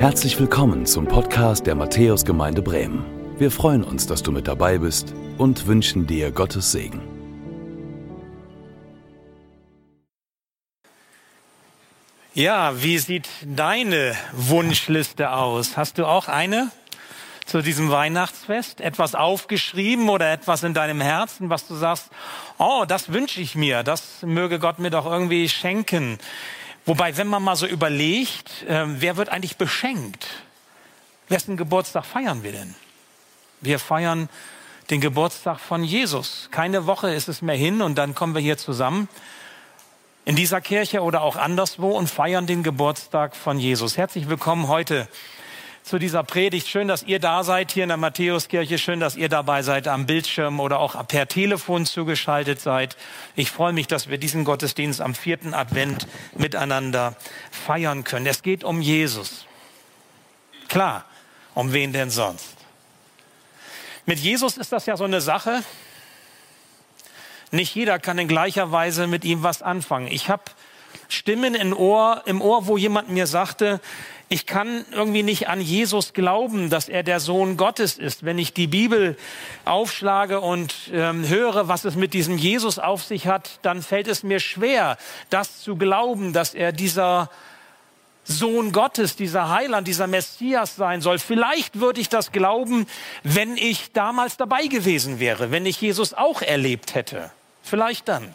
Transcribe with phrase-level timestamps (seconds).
[0.00, 3.04] Herzlich willkommen zum Podcast der Matthäusgemeinde Bremen.
[3.36, 7.02] Wir freuen uns, dass du mit dabei bist und wünschen dir Gottes Segen.
[12.32, 15.76] Ja, wie sieht deine Wunschliste aus?
[15.76, 16.70] Hast du auch eine
[17.44, 18.80] zu diesem Weihnachtsfest?
[18.80, 22.10] Etwas aufgeschrieben oder etwas in deinem Herzen, was du sagst,
[22.58, 26.20] oh, das wünsche ich mir, das möge Gott mir doch irgendwie schenken.
[26.88, 30.26] Wobei, wenn man mal so überlegt, äh, wer wird eigentlich beschenkt?
[31.28, 32.74] Wessen Geburtstag feiern wir denn?
[33.60, 34.30] Wir feiern
[34.88, 36.48] den Geburtstag von Jesus.
[36.50, 39.06] Keine Woche ist es mehr hin und dann kommen wir hier zusammen
[40.24, 43.98] in dieser Kirche oder auch anderswo und feiern den Geburtstag von Jesus.
[43.98, 45.08] Herzlich willkommen heute
[45.88, 46.68] zu dieser Predigt.
[46.68, 48.76] Schön, dass ihr da seid hier in der Matthäuskirche.
[48.76, 52.96] Schön, dass ihr dabei seid am Bildschirm oder auch per Telefon zugeschaltet seid.
[53.36, 57.16] Ich freue mich, dass wir diesen Gottesdienst am vierten Advent miteinander
[57.50, 58.26] feiern können.
[58.26, 59.46] Es geht um Jesus.
[60.68, 61.06] Klar,
[61.54, 62.54] um wen denn sonst?
[64.04, 65.62] Mit Jesus ist das ja so eine Sache.
[67.50, 70.08] Nicht jeder kann in gleicher Weise mit ihm was anfangen.
[70.08, 70.42] Ich habe
[71.08, 73.80] Stimmen im Ohr, im Ohr, wo jemand mir sagte,
[74.30, 78.24] ich kann irgendwie nicht an Jesus glauben, dass er der Sohn Gottes ist.
[78.24, 79.16] Wenn ich die Bibel
[79.64, 84.22] aufschlage und ähm, höre, was es mit diesem Jesus auf sich hat, dann fällt es
[84.22, 84.98] mir schwer,
[85.30, 87.30] das zu glauben, dass er dieser
[88.24, 91.18] Sohn Gottes, dieser Heiland, dieser Messias sein soll.
[91.18, 92.86] Vielleicht würde ich das glauben,
[93.22, 97.30] wenn ich damals dabei gewesen wäre, wenn ich Jesus auch erlebt hätte.
[97.62, 98.34] Vielleicht dann.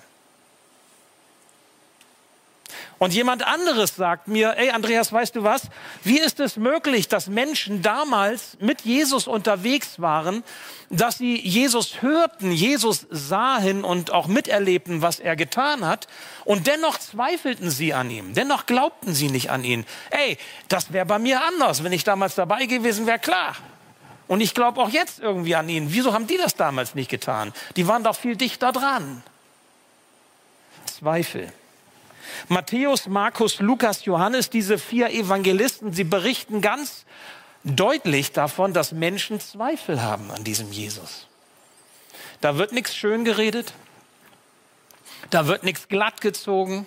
[3.03, 5.63] Und jemand anderes sagt mir, ey Andreas, weißt du was?
[6.05, 10.41] Wie ist es möglich, dass Menschen damals mit Jesus unterwegs waren,
[10.89, 16.07] dass sie Jesus hörten, Jesus sahen und auch miterlebten, was er getan hat,
[16.45, 19.85] und dennoch zweifelten sie an ihm, dennoch glaubten sie nicht an ihn.
[20.09, 20.37] Ey,
[20.69, 23.57] das wäre bei mir anders, wenn ich damals dabei gewesen wäre, klar.
[24.29, 25.87] Und ich glaube auch jetzt irgendwie an ihn.
[25.91, 27.51] Wieso haben die das damals nicht getan?
[27.75, 29.23] Die waren doch viel dichter dran.
[30.85, 31.51] Zweifel.
[32.47, 37.05] Matthäus, Markus, Lukas, Johannes, diese vier Evangelisten, sie berichten ganz
[37.63, 41.27] deutlich davon, dass Menschen Zweifel haben an diesem Jesus.
[42.41, 43.73] Da wird nichts schön geredet,
[45.29, 46.85] da wird nichts glatt gezogen.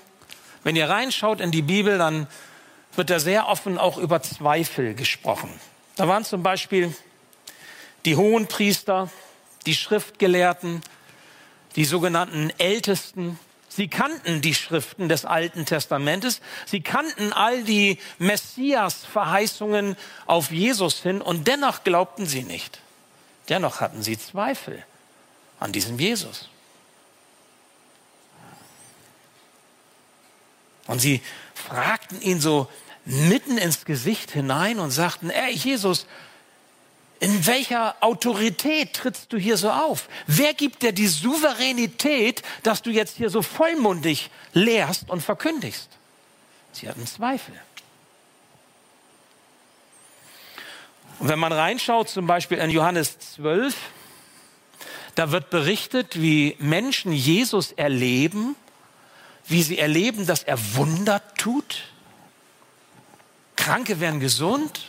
[0.62, 2.26] Wenn ihr reinschaut in die Bibel, dann
[2.94, 5.50] wird da sehr offen auch über Zweifel gesprochen.
[5.96, 6.94] Da waren zum Beispiel
[8.04, 9.10] die Hohenpriester,
[9.64, 10.82] die Schriftgelehrten,
[11.74, 13.38] die sogenannten Ältesten,
[13.76, 16.40] Sie kannten die Schriften des Alten Testamentes.
[16.64, 22.80] Sie kannten all die Messias-Verheißungen auf Jesus hin und dennoch glaubten sie nicht.
[23.50, 24.82] Dennoch hatten sie Zweifel
[25.60, 26.48] an diesem Jesus.
[30.86, 31.20] Und sie
[31.52, 32.70] fragten ihn so
[33.04, 36.06] mitten ins Gesicht hinein und sagten, ey Jesus,
[37.18, 40.08] in welcher Autorität trittst du hier so auf?
[40.26, 45.88] Wer gibt dir die Souveränität, dass du jetzt hier so vollmundig lehrst und verkündigst?
[46.72, 47.54] Sie hatten Zweifel.
[51.18, 53.74] Und wenn man reinschaut, zum Beispiel in Johannes 12,
[55.14, 58.54] da wird berichtet, wie Menschen Jesus erleben,
[59.46, 61.84] wie sie erleben, dass er Wunder tut.
[63.54, 64.84] Kranke werden gesund,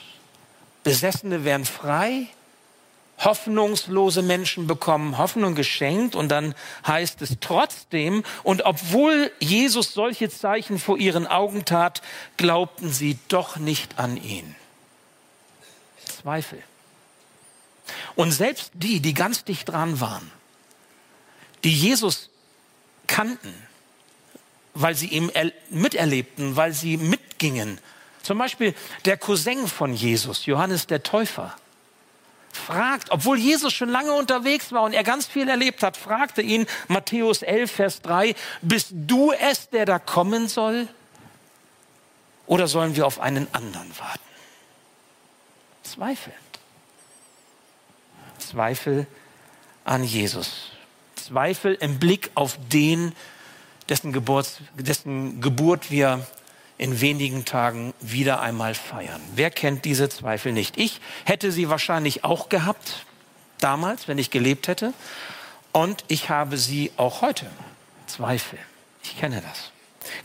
[0.87, 2.27] Besessene werden frei,
[3.19, 6.53] hoffnungslose Menschen bekommen Hoffnung geschenkt und dann
[6.85, 12.01] heißt es trotzdem, und obwohl Jesus solche Zeichen vor ihren Augen tat,
[12.37, 14.55] glaubten sie doch nicht an ihn.
[16.05, 16.61] Zweifel.
[18.15, 20.31] Und selbst die, die ganz dicht dran waren,
[21.63, 22.29] die Jesus
[23.07, 23.53] kannten,
[24.73, 25.31] weil sie ihm
[25.69, 27.79] miterlebten, weil sie mitgingen,
[28.27, 31.55] zum Beispiel der Cousin von Jesus, Johannes der Täufer,
[32.51, 36.67] fragt, obwohl Jesus schon lange unterwegs war und er ganz viel erlebt hat, fragte ihn
[36.89, 40.89] Matthäus 11, Vers 3, bist du es, der da kommen soll?
[42.47, 44.19] Oder sollen wir auf einen anderen warten?
[45.83, 46.33] Zweifel.
[48.39, 49.07] Zweifel
[49.85, 50.71] an Jesus.
[51.15, 53.13] Zweifel im Blick auf den,
[53.87, 56.27] dessen, Geburts, dessen Geburt wir
[56.77, 59.21] in wenigen Tagen wieder einmal feiern.
[59.35, 60.77] Wer kennt diese Zweifel nicht?
[60.77, 63.05] Ich hätte sie wahrscheinlich auch gehabt,
[63.59, 64.93] damals, wenn ich gelebt hätte.
[65.71, 67.47] Und ich habe sie auch heute.
[68.05, 68.59] Zweifel.
[69.03, 69.71] Ich kenne das.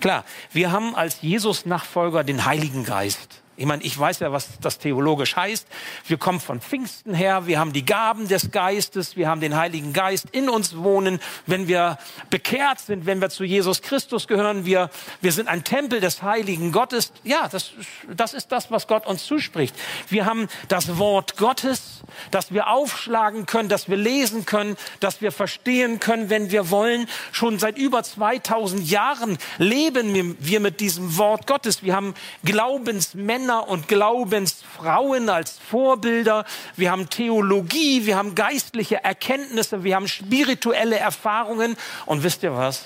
[0.00, 3.41] Klar, wir haben als Jesus-Nachfolger den Heiligen Geist.
[3.54, 5.66] Ich meine, ich weiß ja, was das theologisch heißt.
[6.06, 9.92] Wir kommen von Pfingsten her, wir haben die Gaben des Geistes, wir haben den Heiligen
[9.92, 11.20] Geist in uns wohnen.
[11.46, 11.98] Wenn wir
[12.30, 14.88] bekehrt sind, wenn wir zu Jesus Christus gehören, wir,
[15.20, 17.12] wir sind ein Tempel des Heiligen Gottes.
[17.24, 17.72] Ja, das,
[18.08, 19.76] das ist das, was Gott uns zuspricht.
[20.08, 22.00] Wir haben das Wort Gottes,
[22.30, 27.06] das wir aufschlagen können, das wir lesen können, das wir verstehen können, wenn wir wollen.
[27.32, 31.82] Schon seit über 2000 Jahren leben wir mit diesem Wort Gottes.
[31.82, 32.14] Wir haben
[32.44, 36.44] Glaubensmänner Männer und Glaubensfrauen als Vorbilder.
[36.76, 41.76] Wir haben Theologie, wir haben geistliche Erkenntnisse, wir haben spirituelle Erfahrungen.
[42.06, 42.84] Und wisst ihr was?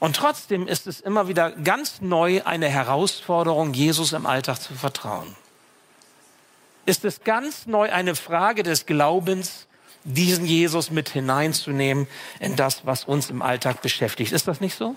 [0.00, 5.36] Und trotzdem ist es immer wieder ganz neu eine Herausforderung, Jesus im Alltag zu vertrauen.
[6.86, 9.66] Ist es ganz neu eine Frage des Glaubens,
[10.04, 12.06] diesen Jesus mit hineinzunehmen
[12.40, 14.32] in das, was uns im Alltag beschäftigt.
[14.32, 14.96] Ist das nicht so?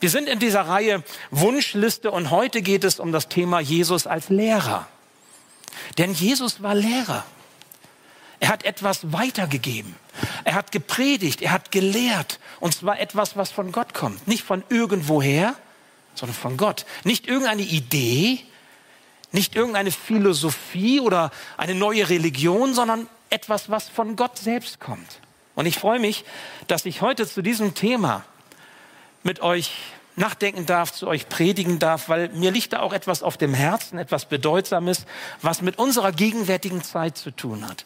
[0.00, 4.28] Wir sind in dieser Reihe Wunschliste und heute geht es um das Thema Jesus als
[4.28, 4.86] Lehrer.
[5.98, 7.24] Denn Jesus war Lehrer.
[8.40, 9.96] Er hat etwas weitergegeben.
[10.44, 12.38] Er hat gepredigt, er hat gelehrt.
[12.60, 14.28] Und zwar etwas, was von Gott kommt.
[14.28, 15.56] Nicht von irgendwoher,
[16.14, 16.86] sondern von Gott.
[17.02, 18.40] Nicht irgendeine Idee,
[19.32, 25.20] nicht irgendeine Philosophie oder eine neue Religion, sondern etwas, was von Gott selbst kommt.
[25.56, 26.24] Und ich freue mich,
[26.68, 28.24] dass ich heute zu diesem Thema
[29.22, 29.72] mit euch
[30.18, 33.98] nachdenken darf, zu euch predigen darf, weil mir liegt da auch etwas auf dem Herzen,
[33.98, 35.06] etwas Bedeutsames,
[35.42, 37.84] was mit unserer gegenwärtigen Zeit zu tun hat.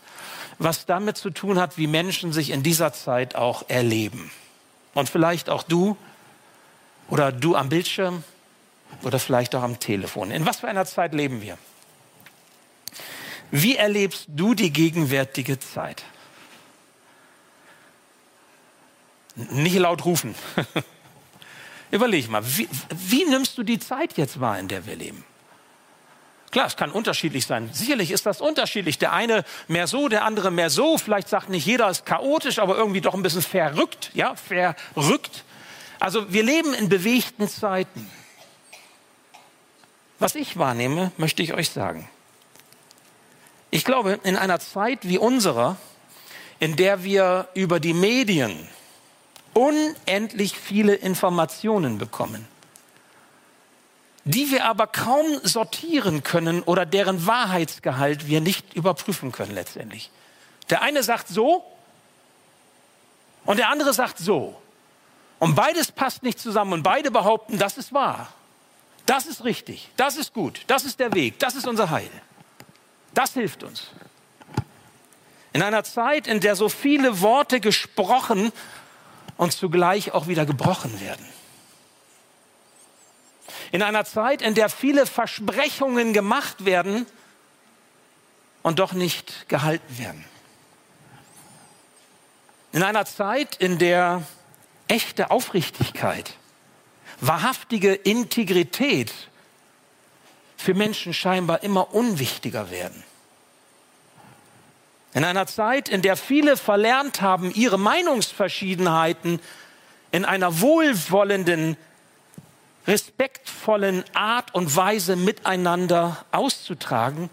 [0.59, 4.31] Was damit zu tun hat, wie Menschen sich in dieser Zeit auch erleben.
[4.95, 5.97] Und vielleicht auch du
[7.09, 8.25] oder du am Bildschirm
[9.03, 10.31] oder vielleicht auch am Telefon.
[10.31, 11.59] In was für einer Zeit leben wir?
[13.51, 16.05] Wie erlebst du die gegenwärtige Zeit?
[19.35, 20.35] Nicht laut rufen.
[21.93, 25.25] Überleg mal, wie, wie nimmst du die Zeit jetzt wahr, in der wir leben?
[26.51, 27.69] Klar, es kann unterschiedlich sein.
[27.73, 28.99] Sicherlich ist das unterschiedlich.
[28.99, 30.97] Der eine mehr so, der andere mehr so.
[30.97, 34.11] Vielleicht sagt nicht jeder ist chaotisch, aber irgendwie doch ein bisschen verrückt.
[34.15, 35.45] Ja, verrückt.
[36.01, 38.11] Also wir leben in bewegten Zeiten.
[40.19, 42.09] Was ich wahrnehme, möchte ich euch sagen.
[43.71, 45.77] Ich glaube, in einer Zeit wie unserer,
[46.59, 48.69] in der wir über die Medien,
[49.55, 52.47] unendlich viele Informationen bekommen,
[54.25, 60.11] die wir aber kaum sortieren können oder deren Wahrheitsgehalt wir nicht überprüfen können letztendlich.
[60.71, 61.65] Der eine sagt so
[63.45, 64.57] und der andere sagt so.
[65.39, 68.33] Und beides passt nicht zusammen und beide behaupten, das ist wahr.
[69.07, 72.11] Das ist richtig, das ist gut, das ist der Weg, das ist unser Heil.
[73.15, 73.89] Das hilft uns.
[75.53, 78.53] In einer Zeit, in der so viele Worte gesprochen
[79.43, 81.27] und zugleich auch wieder gebrochen werden.
[83.73, 87.07] In einer Zeit, in der viele Versprechungen gemacht werden
[88.63, 90.25] und doch nicht gehalten werden.
[92.71, 94.23] In einer Zeit, in der
[94.87, 96.35] echte Aufrichtigkeit,
[97.19, 99.13] wahrhaftige Integrität
[100.57, 103.03] für Menschen scheinbar immer unwichtiger werden.
[105.15, 109.41] In einer Zeit, in der viele verlernt haben, ihre Meinungsverschiedenheiten
[110.11, 111.77] in einer wohlwollenden,
[112.87, 117.29] respektvollen Art und Weise miteinander auszutragen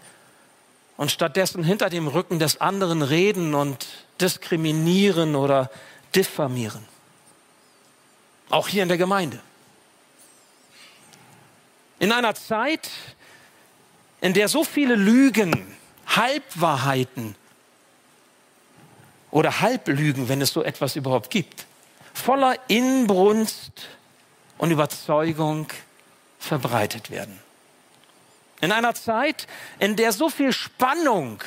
[0.96, 3.86] und stattdessen hinter dem Rücken des anderen reden und
[4.20, 5.70] diskriminieren oder
[6.14, 6.84] diffamieren.
[8.50, 9.40] Auch hier in der Gemeinde.
[11.98, 12.90] In einer Zeit,
[14.20, 15.74] in der so viele Lügen,
[16.06, 17.34] Halbwahrheiten
[19.30, 21.66] oder Halblügen, wenn es so etwas überhaupt gibt,
[22.14, 23.72] voller Inbrunst
[24.58, 25.68] und Überzeugung
[26.38, 27.38] verbreitet werden.
[28.60, 29.46] In einer Zeit,
[29.78, 31.42] in der so viel Spannung,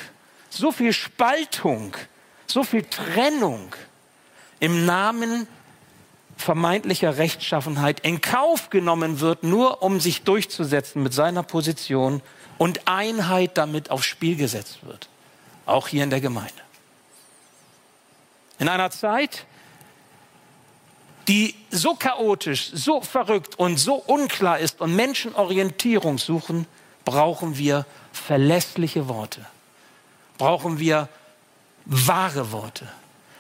[0.50, 1.96] so viel Spaltung,
[2.48, 3.76] so viel Trennung
[4.60, 5.48] im Namen
[6.38, 12.22] vermeintlicher Rechtschaffenheit in Kauf genommen wird, nur um sich durchzusetzen mit seiner Position
[12.58, 15.10] und Einheit damit aufs Spiel gesetzt wird.
[15.66, 16.63] Auch hier in der Gemeinde.
[18.64, 19.46] In einer Zeit,
[21.28, 26.66] die so chaotisch, so verrückt und so unklar ist und Menschen Orientierung suchen,
[27.04, 29.46] brauchen wir verlässliche Worte.
[30.38, 31.10] Brauchen wir
[31.84, 32.88] wahre Worte.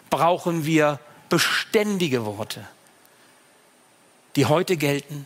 [0.09, 0.99] Brauchen wir
[1.29, 2.67] beständige Worte,
[4.35, 5.25] die heute gelten,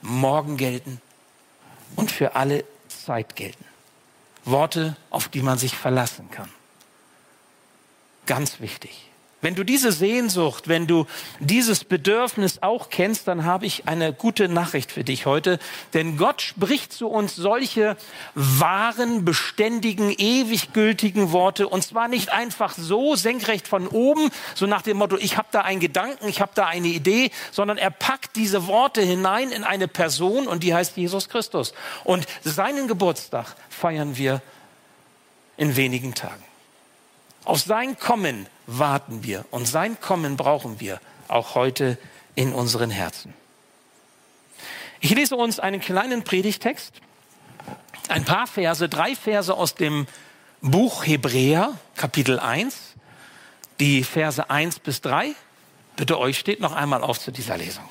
[0.00, 0.98] morgen gelten
[1.94, 3.66] und für alle Zeit gelten.
[4.46, 6.48] Worte, auf die man sich verlassen kann.
[8.24, 9.10] Ganz wichtig.
[9.42, 11.06] Wenn du diese Sehnsucht, wenn du
[11.40, 15.58] dieses Bedürfnis auch kennst, dann habe ich eine gute Nachricht für dich heute.
[15.92, 17.98] Denn Gott spricht zu uns solche
[18.34, 21.68] wahren, beständigen, ewig gültigen Worte.
[21.68, 25.60] Und zwar nicht einfach so senkrecht von oben, so nach dem Motto, ich habe da
[25.60, 29.86] einen Gedanken, ich habe da eine Idee, sondern er packt diese Worte hinein in eine
[29.86, 31.74] Person und die heißt Jesus Christus.
[32.04, 34.40] Und seinen Geburtstag feiern wir
[35.58, 36.45] in wenigen Tagen.
[37.46, 41.96] Auf sein Kommen warten wir und sein Kommen brauchen wir auch heute
[42.34, 43.32] in unseren Herzen.
[44.98, 46.92] Ich lese uns einen kleinen Predigtext,
[48.08, 50.08] ein paar Verse, drei Verse aus dem
[50.60, 52.94] Buch Hebräer, Kapitel 1,
[53.78, 55.32] die Verse 1 bis 3.
[55.94, 57.88] Bitte euch steht noch einmal auf zu dieser Lesung.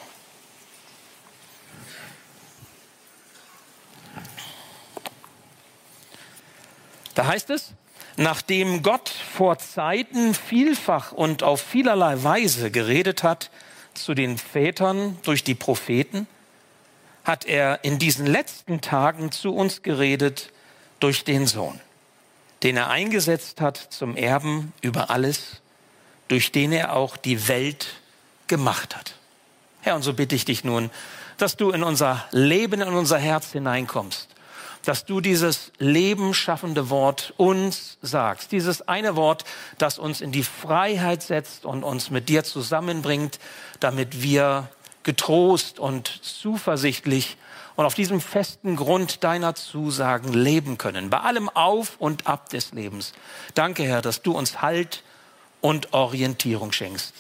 [7.13, 7.73] Da heißt es,
[8.17, 13.49] nachdem Gott vor Zeiten vielfach und auf vielerlei Weise geredet hat
[13.93, 16.27] zu den Vätern durch die Propheten,
[17.23, 20.51] hat er in diesen letzten Tagen zu uns geredet
[20.99, 21.79] durch den Sohn,
[22.63, 25.61] den er eingesetzt hat zum Erben über alles,
[26.27, 27.87] durch den er auch die Welt
[28.47, 29.15] gemacht hat.
[29.81, 30.89] Herr, und so bitte ich dich nun,
[31.37, 34.34] dass du in unser Leben, in unser Herz hineinkommst
[34.85, 38.51] dass du dieses lebenschaffende Wort uns sagst.
[38.51, 39.43] Dieses eine Wort,
[39.77, 43.39] das uns in die Freiheit setzt und uns mit dir zusammenbringt,
[43.79, 44.69] damit wir
[45.03, 47.37] getrost und zuversichtlich
[47.75, 51.09] und auf diesem festen Grund deiner Zusagen leben können.
[51.09, 53.13] Bei allem Auf und Ab des Lebens.
[53.53, 55.03] Danke, Herr, dass du uns Halt
[55.61, 57.13] und Orientierung schenkst.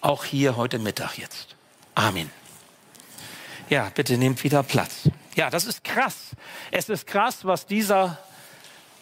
[0.00, 1.54] Auch hier heute Mittag jetzt.
[1.94, 2.30] Amen.
[3.70, 5.08] Ja, bitte nehmt wieder Platz.
[5.34, 6.30] Ja, das ist krass.
[6.70, 8.18] Es ist krass, was dieser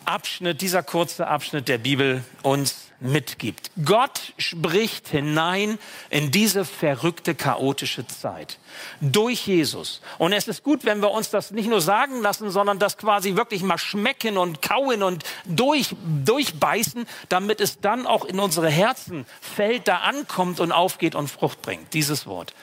[0.04, 3.70] Abschnitt, dieser kurze Abschnitt der Bibel uns mitgibt.
[3.84, 5.78] Gott spricht hinein
[6.10, 8.58] in diese verrückte, chaotische Zeit
[9.00, 10.00] durch Jesus.
[10.18, 13.36] Und es ist gut, wenn wir uns das nicht nur sagen lassen, sondern das quasi
[13.36, 19.26] wirklich mal schmecken und kauen und durch, durchbeißen, damit es dann auch in unsere Herzen
[19.40, 21.92] fällt, da ankommt und aufgeht und Frucht bringt.
[21.94, 22.54] Dieses Wort.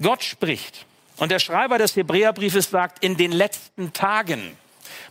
[0.00, 0.86] Gott spricht.
[1.16, 4.56] Und der Schreiber des Hebräerbriefes sagt, in den letzten Tagen.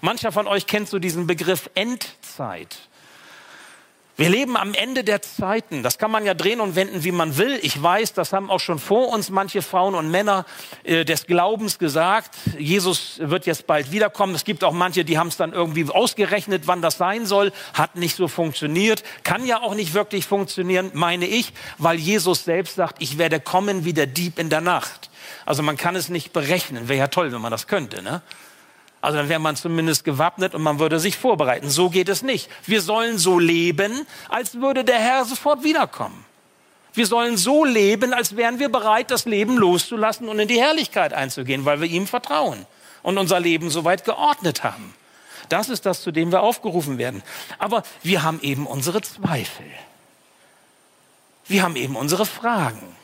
[0.01, 2.77] Mancher von euch kennt so diesen Begriff Endzeit.
[4.15, 5.81] Wir leben am Ende der Zeiten.
[5.81, 7.57] Das kann man ja drehen und wenden, wie man will.
[7.63, 10.45] Ich weiß, das haben auch schon vor uns manche Frauen und Männer
[10.83, 12.35] äh, des Glaubens gesagt.
[12.59, 14.35] Jesus wird jetzt bald wiederkommen.
[14.35, 17.51] Es gibt auch manche, die haben es dann irgendwie ausgerechnet, wann das sein soll.
[17.73, 19.03] Hat nicht so funktioniert.
[19.23, 23.83] Kann ja auch nicht wirklich funktionieren, meine ich, weil Jesus selbst sagt, ich werde kommen
[23.83, 25.09] wie der Dieb in der Nacht.
[25.45, 26.87] Also man kann es nicht berechnen.
[26.87, 28.01] Wäre ja toll, wenn man das könnte.
[28.01, 28.21] Ne?
[29.01, 31.69] Also dann wäre man zumindest gewappnet und man würde sich vorbereiten.
[31.69, 32.49] So geht es nicht.
[32.65, 36.25] Wir sollen so leben, als würde der Herr sofort wiederkommen.
[36.93, 41.11] Wir sollen so leben, als wären wir bereit, das Leben loszulassen und in die Herrlichkeit
[41.11, 42.65] einzugehen, weil wir ihm vertrauen
[43.01, 44.93] und unser Leben soweit geordnet haben.
[45.49, 47.23] Das ist das, zu dem wir aufgerufen werden.
[47.59, 49.65] Aber wir haben eben unsere Zweifel.
[51.45, 52.95] Wir haben eben unsere Fragen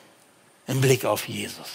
[0.66, 1.68] im Blick auf Jesus.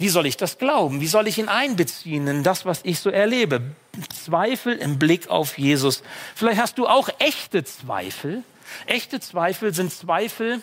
[0.00, 1.02] Wie soll ich das glauben?
[1.02, 3.60] Wie soll ich ihn einbeziehen in das, was ich so erlebe?
[4.08, 6.02] Zweifel im Blick auf Jesus.
[6.34, 8.42] Vielleicht hast du auch echte Zweifel.
[8.86, 10.62] Echte Zweifel sind Zweifel,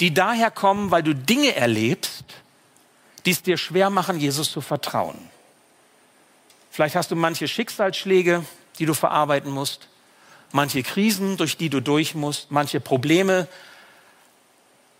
[0.00, 2.24] die daher kommen, weil du Dinge erlebst,
[3.26, 5.18] die es dir schwer machen, Jesus zu vertrauen.
[6.72, 8.44] Vielleicht hast du manche Schicksalsschläge,
[8.80, 9.86] die du verarbeiten musst,
[10.50, 13.46] manche Krisen, durch die du durch musst, manche Probleme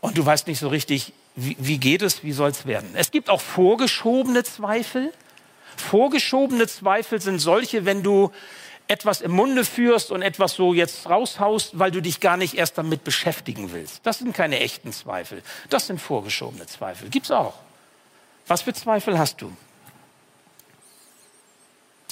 [0.00, 2.90] und du weißt nicht so richtig, wie, wie geht es, wie soll es werden?
[2.94, 5.12] Es gibt auch vorgeschobene Zweifel.
[5.76, 8.30] Vorgeschobene Zweifel sind solche, wenn du
[8.88, 12.76] etwas im Munde führst und etwas so jetzt raushaust, weil du dich gar nicht erst
[12.76, 14.00] damit beschäftigen willst.
[14.04, 15.42] Das sind keine echten Zweifel.
[15.70, 17.08] Das sind vorgeschobene Zweifel.
[17.08, 17.54] Gibt's auch.
[18.46, 19.50] Was für Zweifel hast du?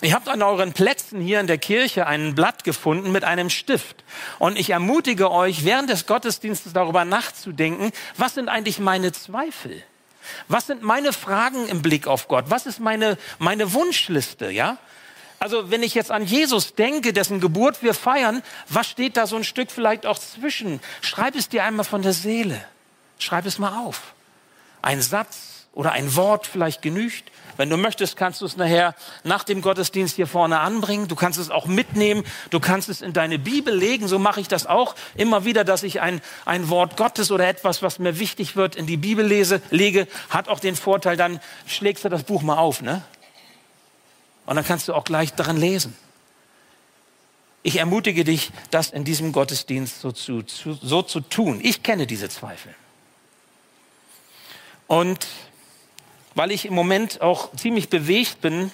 [0.03, 4.03] Ihr habt an euren Plätzen hier in der Kirche ein Blatt gefunden mit einem Stift.
[4.39, 9.83] Und ich ermutige euch, während des Gottesdienstes darüber nachzudenken, was sind eigentlich meine Zweifel?
[10.49, 12.47] Was sind meine Fragen im Blick auf Gott?
[12.49, 14.79] Was ist meine, meine Wunschliste, ja?
[15.39, 19.37] Also, wenn ich jetzt an Jesus denke, dessen Geburt wir feiern, was steht da so
[19.37, 20.81] ein Stück vielleicht auch zwischen?
[21.01, 22.63] Schreib es dir einmal von der Seele.
[23.19, 24.15] Schreib es mal auf.
[24.83, 27.31] Ein Satz oder ein Wort vielleicht genügt.
[27.57, 31.09] Wenn du möchtest, kannst du es nachher nach dem Gottesdienst hier vorne anbringen.
[31.09, 32.25] Du kannst es auch mitnehmen.
[32.49, 34.09] Du kannst es in deine Bibel legen.
[34.09, 37.83] So mache ich das auch immer wieder, dass ich ein, ein Wort Gottes oder etwas,
[37.83, 40.09] was mir wichtig wird, in die Bibel lese, lege.
[40.31, 43.03] Hat auch den Vorteil, dann schlägst du das Buch mal auf, ne?
[44.47, 45.97] Und dann kannst du auch gleich daran lesen.
[47.63, 51.61] Ich ermutige dich, das in diesem Gottesdienst so zu, zu, so zu tun.
[51.63, 52.75] Ich kenne diese Zweifel.
[54.87, 55.27] Und
[56.35, 58.71] weil ich im Moment auch ziemlich bewegt bin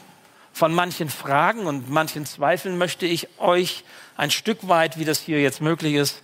[0.52, 3.84] von manchen Fragen und manchen Zweifeln, möchte ich euch
[4.16, 6.22] ein Stück weit, wie das hier jetzt möglich ist,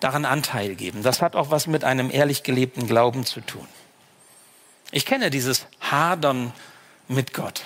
[0.00, 1.02] daran Anteil geben.
[1.02, 3.66] Das hat auch was mit einem ehrlich gelebten Glauben zu tun.
[4.90, 6.52] Ich kenne dieses Hadern
[7.08, 7.64] mit Gott.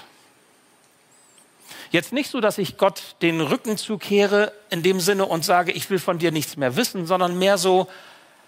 [1.91, 5.89] Jetzt nicht so, dass ich Gott den Rücken zukehre in dem Sinne und sage, ich
[5.89, 7.89] will von dir nichts mehr wissen, sondern mehr so,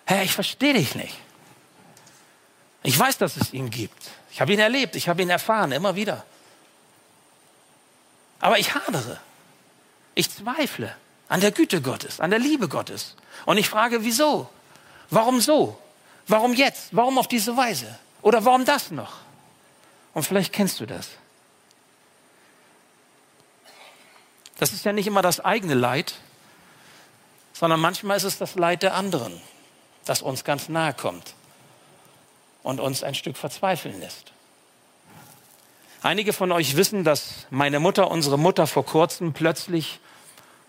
[0.05, 1.15] Herr, ich verstehe dich nicht.
[2.89, 4.03] Ich weiß, dass es ihn gibt.
[4.33, 6.25] Ich habe ihn erlebt, ich habe ihn erfahren, immer wieder.
[8.41, 9.21] Aber ich hadere.
[10.15, 10.97] Ich zweifle
[11.29, 13.15] an der Güte Gottes, an der Liebe Gottes.
[13.45, 14.49] Und ich frage, wieso?
[15.11, 15.79] Warum so?
[16.29, 16.89] Warum jetzt?
[16.93, 17.99] Warum auf diese Weise?
[18.23, 19.13] Oder warum das noch?
[20.15, 21.11] Und vielleicht kennst du das.
[24.57, 26.15] Das ist ja nicht immer das eigene Leid,
[27.53, 29.39] sondern manchmal ist es das Leid der anderen,
[30.07, 31.35] das uns ganz nahe kommt
[32.69, 34.31] und uns ein Stück verzweifeln lässt.
[36.03, 40.01] Einige von euch wissen, dass meine Mutter, unsere Mutter, vor kurzem plötzlich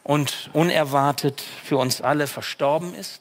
[0.05, 3.19] und unerwartet für uns alle verstorben ist.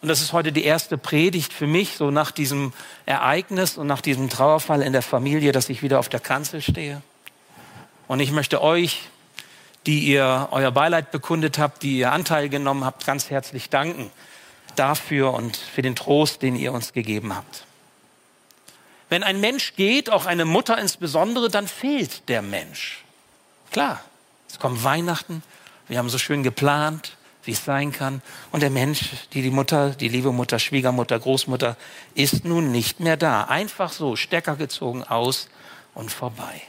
[0.00, 2.72] Und das ist heute die erste Predigt für mich, so nach diesem
[3.06, 7.00] Ereignis und nach diesem Trauerfall in der Familie, dass ich wieder auf der Kanzel stehe.
[8.08, 9.02] Und ich möchte euch,
[9.86, 14.10] die ihr euer Beileid bekundet habt, die ihr Anteil genommen habt, ganz herzlich danken
[14.76, 17.64] dafür und für den Trost, den ihr uns gegeben habt.
[19.08, 23.04] Wenn ein Mensch geht, auch eine Mutter insbesondere, dann fehlt der Mensch.
[23.70, 24.00] Klar,
[24.48, 25.42] es kommt Weihnachten,
[25.88, 28.22] wir haben so schön geplant, wie es sein kann.
[28.52, 31.76] Und der Mensch, die, die Mutter, die liebe Mutter, Schwiegermutter, Großmutter,
[32.14, 33.44] ist nun nicht mehr da.
[33.44, 35.48] Einfach so, Stecker gezogen aus
[35.94, 36.62] und vorbei.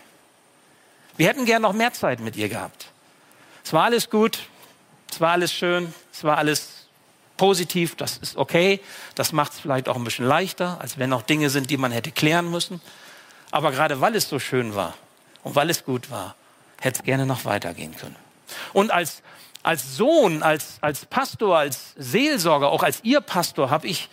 [1.16, 2.88] Wir hätten gern noch mehr Zeit mit ihr gehabt.
[3.64, 4.40] Es war alles gut,
[5.12, 6.73] es war alles schön, es war alles
[7.38, 8.80] positiv, das ist okay.
[9.16, 11.92] Das macht es vielleicht auch ein bisschen leichter, als wenn noch Dinge sind, die man
[11.92, 12.82] hätte klären müssen.
[13.52, 14.94] Aber gerade weil es so schön war
[15.44, 16.36] und weil es gut war,
[16.80, 18.16] hätte es gerne noch weitergehen können.
[18.74, 19.22] Und als,
[19.62, 24.10] als Sohn, als, als Pastor, als Seelsorger, auch als ihr Pastor, habe ich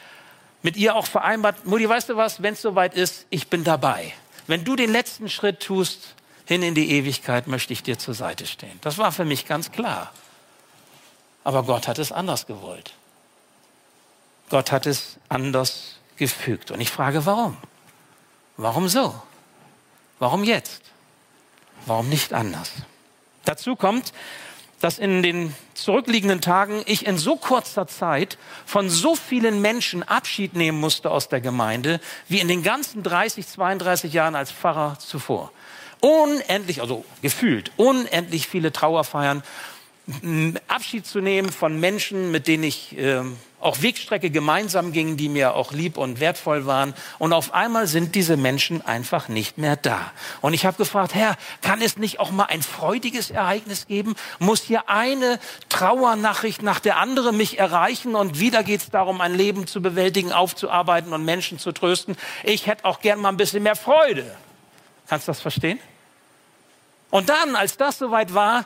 [0.62, 4.12] mit ihr auch vereinbart, Mutti, weißt du was, wenn es soweit ist, ich bin dabei.
[4.46, 8.46] Wenn du den letzten Schritt tust, hin in die Ewigkeit, möchte ich dir zur Seite
[8.46, 8.78] stehen.
[8.80, 10.12] Das war für mich ganz klar.
[11.44, 12.92] Aber Gott hat es anders gewollt.
[14.50, 16.70] Gott hat es anders gefügt.
[16.70, 17.56] Und ich frage, warum?
[18.56, 19.14] Warum so?
[20.18, 20.82] Warum jetzt?
[21.86, 22.70] Warum nicht anders?
[23.44, 24.12] Dazu kommt,
[24.80, 30.54] dass in den zurückliegenden Tagen ich in so kurzer Zeit von so vielen Menschen Abschied
[30.54, 35.52] nehmen musste aus der Gemeinde, wie in den ganzen 30, 32 Jahren als Pfarrer zuvor.
[36.00, 39.42] Unendlich, also gefühlt, unendlich viele Trauerfeiern,
[40.68, 43.22] Abschied zu nehmen von Menschen, mit denen ich äh,
[43.60, 46.94] auch Wegstrecke gemeinsam gingen, die mir auch lieb und wertvoll waren.
[47.18, 50.12] Und auf einmal sind diese Menschen einfach nicht mehr da.
[50.40, 54.14] Und ich habe gefragt, Herr, kann es nicht auch mal ein freudiges Ereignis geben?
[54.38, 58.14] Muss hier eine Trauernachricht nach der anderen mich erreichen?
[58.14, 62.16] Und wieder geht es darum, ein Leben zu bewältigen, aufzuarbeiten und Menschen zu trösten.
[62.44, 64.24] Ich hätte auch gern mal ein bisschen mehr Freude.
[65.08, 65.78] Kannst du das verstehen?
[67.10, 68.64] Und dann, als das soweit war,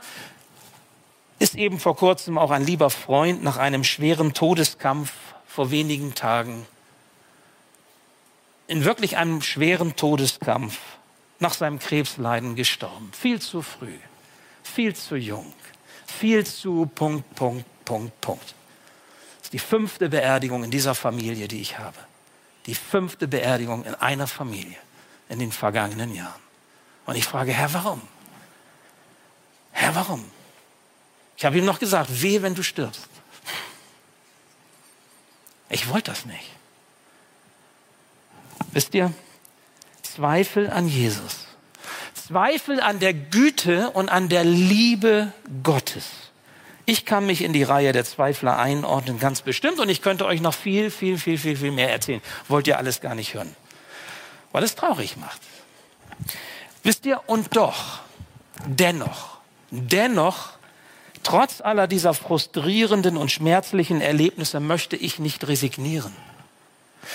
[1.39, 5.13] ist eben vor kurzem auch ein lieber Freund nach einem schweren Todeskampf
[5.47, 6.67] vor wenigen Tagen
[8.67, 10.79] in wirklich einem schweren Todeskampf
[11.39, 13.11] nach seinem Krebsleiden gestorben.
[13.13, 13.99] Viel zu früh,
[14.63, 15.53] viel zu jung,
[16.07, 18.55] viel zu Punkt, Punkt, Punkt, Punkt.
[19.39, 21.99] Das ist die fünfte Beerdigung in dieser Familie, die ich habe.
[22.67, 24.79] Die fünfte Beerdigung in einer Familie
[25.29, 26.41] in den vergangenen Jahren.
[27.05, 28.01] Und ich frage, Herr, warum?
[29.73, 30.25] Herr, warum?
[31.37, 33.09] Ich habe ihm noch gesagt, wehe, wenn du stirbst.
[35.69, 36.51] Ich wollte das nicht.
[38.73, 39.13] Wisst ihr,
[40.03, 41.47] Zweifel an Jesus.
[42.15, 46.05] Zweifel an der Güte und an der Liebe Gottes.
[46.87, 49.81] Ich kann mich in die Reihe der Zweifler einordnen, ganz bestimmt.
[49.81, 52.21] Und ich könnte euch noch viel, viel, viel, viel, viel mehr erzählen.
[52.49, 53.55] Wollt ihr alles gar nicht hören.
[54.53, 55.41] Weil es traurig macht.
[56.83, 58.01] Wisst ihr, und doch,
[58.67, 59.39] dennoch,
[59.71, 60.51] dennoch
[61.25, 66.15] Trotz aller dieser frustrierenden und schmerzlichen Erlebnisse möchte ich nicht resignieren,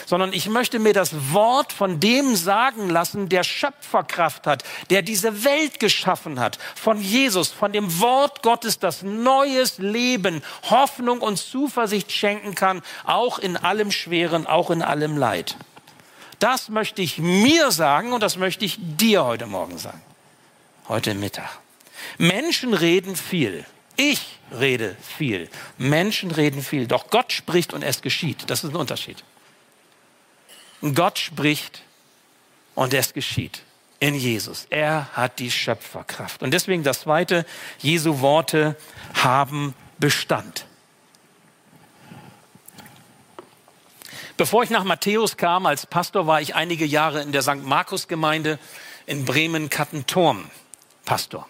[0.07, 5.43] sondern ich möchte mir das Wort von dem sagen lassen, der Schöpferkraft hat, der diese
[5.43, 10.41] Welt geschaffen hat, von Jesus, von dem Wort Gottes, das neues Leben,
[10.71, 15.55] Hoffnung und Zuversicht schenken kann, auch in allem Schweren, auch in allem Leid.
[16.39, 20.01] Das möchte ich mir sagen und das möchte ich dir heute Morgen sagen,
[20.87, 21.59] heute Mittag.
[22.17, 23.65] Menschen reden viel.
[23.99, 25.49] Ich rede viel.
[25.77, 26.87] Menschen reden viel.
[26.87, 28.49] Doch Gott spricht und es geschieht.
[28.49, 29.25] Das ist ein Unterschied.
[30.95, 31.81] Gott spricht
[32.75, 33.61] und es geschieht
[33.99, 34.67] in Jesus.
[34.69, 36.41] Er hat die Schöpferkraft.
[36.41, 37.45] Und deswegen das zweite,
[37.79, 38.77] Jesu Worte
[39.15, 40.65] haben Bestand.
[44.37, 47.65] Bevor ich nach Matthäus kam als Pastor, war ich einige Jahre in der St.
[47.65, 48.59] Markus Gemeinde
[49.07, 50.49] in Bremen-Kattenturm
[51.03, 51.49] Pastor.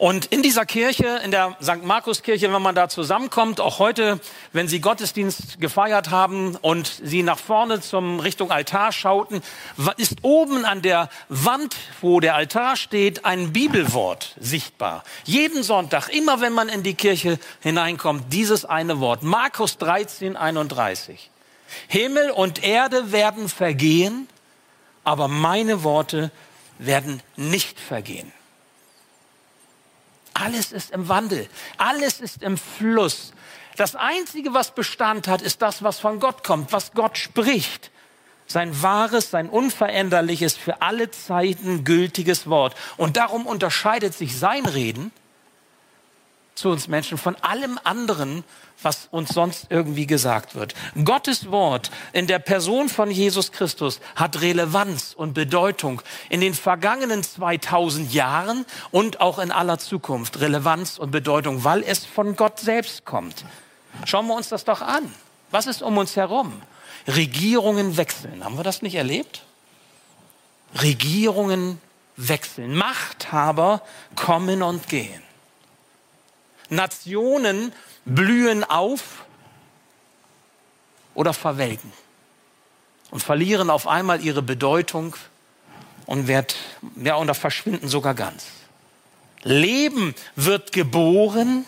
[0.00, 1.84] Und in dieser Kirche, in der St.
[1.84, 4.18] Markus Kirche, wenn man da zusammenkommt, auch heute,
[4.54, 9.42] wenn Sie Gottesdienst gefeiert haben und Sie nach vorne zum Richtung Altar schauten,
[9.98, 15.04] ist oben an der Wand, wo der Altar steht, ein Bibelwort sichtbar.
[15.24, 19.22] Jeden Sonntag, immer wenn man in die Kirche hineinkommt, dieses eine Wort.
[19.22, 21.30] Markus 13, 31.
[21.88, 24.28] Himmel und Erde werden vergehen,
[25.04, 26.30] aber meine Worte
[26.78, 28.32] werden nicht vergehen.
[30.40, 31.48] Alles ist im Wandel.
[31.76, 33.32] Alles ist im Fluss.
[33.76, 37.90] Das Einzige, was Bestand hat, ist das, was von Gott kommt, was Gott spricht.
[38.46, 42.74] Sein wahres, sein unveränderliches, für alle Zeiten gültiges Wort.
[42.96, 45.12] Und darum unterscheidet sich sein Reden
[46.60, 48.44] zu uns Menschen von allem anderen,
[48.82, 50.74] was uns sonst irgendwie gesagt wird.
[51.04, 57.22] Gottes Wort in der Person von Jesus Christus hat Relevanz und Bedeutung in den vergangenen
[57.22, 60.40] 2000 Jahren und auch in aller Zukunft.
[60.40, 63.44] Relevanz und Bedeutung, weil es von Gott selbst kommt.
[64.04, 65.12] Schauen wir uns das doch an.
[65.50, 66.62] Was ist um uns herum?
[67.06, 68.44] Regierungen wechseln.
[68.44, 69.42] Haben wir das nicht erlebt?
[70.80, 71.80] Regierungen
[72.16, 72.74] wechseln.
[72.74, 73.82] Machthaber
[74.14, 75.22] kommen und gehen.
[76.70, 77.72] Nationen
[78.04, 79.24] blühen auf
[81.14, 81.92] oder verwelken
[83.10, 85.16] und verlieren auf einmal ihre Bedeutung
[86.06, 86.56] und, wird,
[86.96, 88.46] ja, und verschwinden sogar ganz.
[89.42, 91.64] Leben wird geboren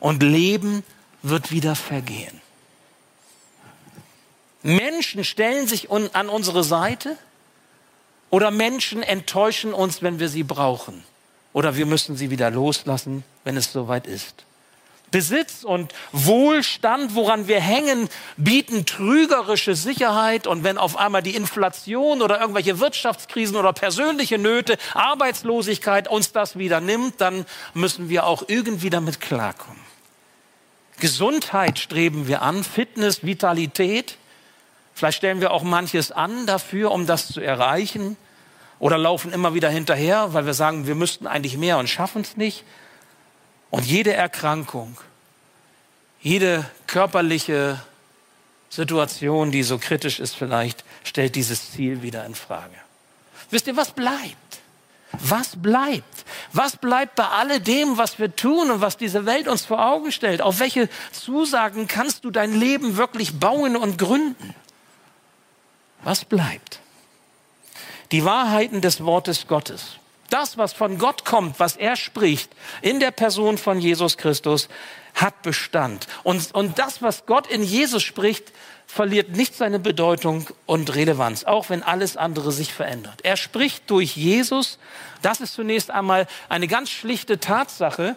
[0.00, 0.84] und Leben
[1.22, 2.40] wird wieder vergehen.
[4.62, 7.16] Menschen stellen sich an unsere Seite
[8.30, 11.02] oder Menschen enttäuschen uns, wenn wir sie brauchen.
[11.58, 14.44] Oder wir müssen sie wieder loslassen, wenn es soweit ist.
[15.10, 20.46] Besitz und Wohlstand, woran wir hängen, bieten trügerische Sicherheit.
[20.46, 26.56] Und wenn auf einmal die Inflation oder irgendwelche Wirtschaftskrisen oder persönliche Nöte, Arbeitslosigkeit uns das
[26.56, 27.44] wieder nimmt, dann
[27.74, 29.82] müssen wir auch irgendwie damit klarkommen.
[31.00, 34.16] Gesundheit streben wir an, Fitness, Vitalität.
[34.94, 38.16] Vielleicht stellen wir auch manches an dafür, um das zu erreichen.
[38.78, 42.36] Oder laufen immer wieder hinterher, weil wir sagen, wir müssten eigentlich mehr und schaffen es
[42.36, 42.64] nicht.
[43.70, 44.96] Und jede Erkrankung,
[46.20, 47.80] jede körperliche
[48.70, 52.74] Situation, die so kritisch ist vielleicht, stellt dieses Ziel wieder in Frage.
[53.50, 54.60] Wisst ihr, was bleibt?
[55.12, 56.24] Was bleibt?
[56.52, 60.42] Was bleibt bei alledem, was wir tun und was diese Welt uns vor Augen stellt?
[60.42, 64.54] Auf welche Zusagen kannst du dein Leben wirklich bauen und gründen?
[66.02, 66.80] Was bleibt?
[68.12, 69.98] Die Wahrheiten des Wortes Gottes.
[70.30, 72.50] Das, was von Gott kommt, was er spricht,
[72.82, 74.68] in der Person von Jesus Christus,
[75.14, 76.06] hat Bestand.
[76.22, 78.52] Und, und das, was Gott in Jesus spricht,
[78.86, 83.20] verliert nicht seine Bedeutung und Relevanz, auch wenn alles andere sich verändert.
[83.22, 84.78] Er spricht durch Jesus.
[85.22, 88.16] Das ist zunächst einmal eine ganz schlichte Tatsache.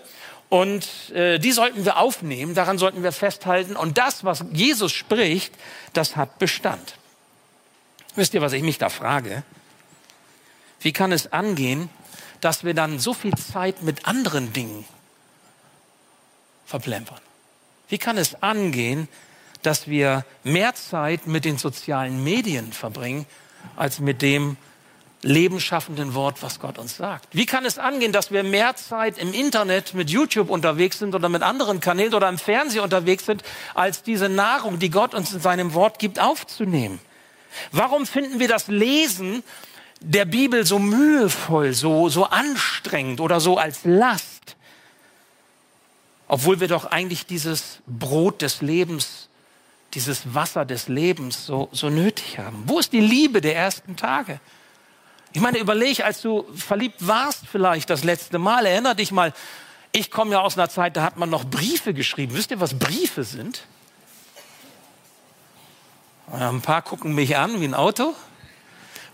[0.50, 3.76] Und äh, die sollten wir aufnehmen, daran sollten wir festhalten.
[3.76, 5.54] Und das, was Jesus spricht,
[5.94, 6.96] das hat Bestand.
[8.16, 9.44] Wisst ihr, was ich mich da frage?
[10.82, 11.89] Wie kann es angehen,
[12.41, 14.86] dass wir dann so viel Zeit mit anderen Dingen
[16.65, 17.20] verplempern?
[17.88, 19.08] Wie kann es angehen,
[19.62, 23.26] dass wir mehr Zeit mit den sozialen Medien verbringen,
[23.76, 24.58] als mit dem
[25.22, 27.28] lebensschaffenden Wort, was Gott uns sagt?
[27.32, 31.30] Wie kann es angehen, dass wir mehr Zeit im Internet mit YouTube unterwegs sind oder
[31.30, 33.44] mit anderen Kanälen oder im Fernsehen unterwegs sind,
[33.76, 37.00] als diese Nahrung, die Gott uns in seinem Wort gibt, aufzunehmen?
[37.72, 39.44] Warum finden wir das Lesen
[40.02, 44.56] der Bibel so mühevoll, so, so anstrengend oder so als Last,
[46.28, 49.30] obwohl wir doch eigentlich dieses Brot des Lebens,
[49.94, 52.64] dieses Wasser des Lebens so, so nötig haben.
[52.66, 54.40] Wo ist die Liebe der ersten Tage?
[55.34, 59.34] Ich meine, überleg, als du verliebt warst vielleicht das letzte Mal, erinner dich mal,
[59.92, 62.34] ich komme ja aus einer Zeit, da hat man noch Briefe geschrieben.
[62.36, 63.66] Wisst ihr, was Briefe sind?
[66.32, 68.16] Ein paar gucken mich an wie ein Auto.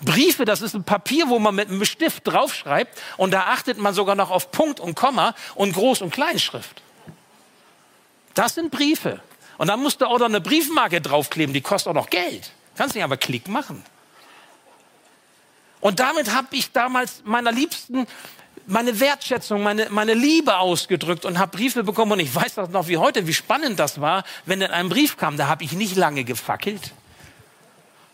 [0.01, 3.93] Briefe, das ist ein Papier, wo man mit einem Stift draufschreibt und da achtet man
[3.93, 6.81] sogar noch auf Punkt und Komma und Groß- und Kleinschrift.
[8.33, 9.19] Das sind Briefe.
[9.57, 12.51] Und dann musst du auch noch eine Briefmarke draufkleben, die kostet auch noch Geld.
[12.75, 13.83] Kannst nicht aber Klick machen.
[15.79, 18.07] Und damit habe ich damals meiner Liebsten
[18.67, 22.11] meine Wertschätzung, meine, meine Liebe ausgedrückt und habe Briefe bekommen.
[22.11, 25.17] Und ich weiß das noch wie heute, wie spannend das war, wenn dann ein Brief
[25.17, 25.37] kam.
[25.37, 26.91] Da habe ich nicht lange gefackelt.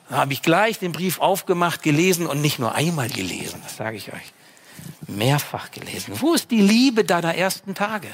[0.09, 3.97] Da habe ich gleich den Brief aufgemacht, gelesen und nicht nur einmal gelesen, das sage
[3.97, 4.33] ich euch.
[5.07, 6.13] Mehrfach gelesen.
[6.19, 8.07] Wo ist die Liebe deiner ersten Tage?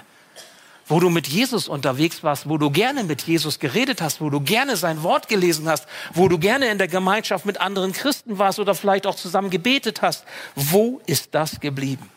[0.87, 4.41] Wo du mit Jesus unterwegs warst, wo du gerne mit Jesus geredet hast, wo du
[4.41, 8.59] gerne sein Wort gelesen hast, wo du gerne in der Gemeinschaft mit anderen Christen warst
[8.59, 10.25] oder vielleicht auch zusammen gebetet hast.
[10.55, 12.09] Wo ist das geblieben?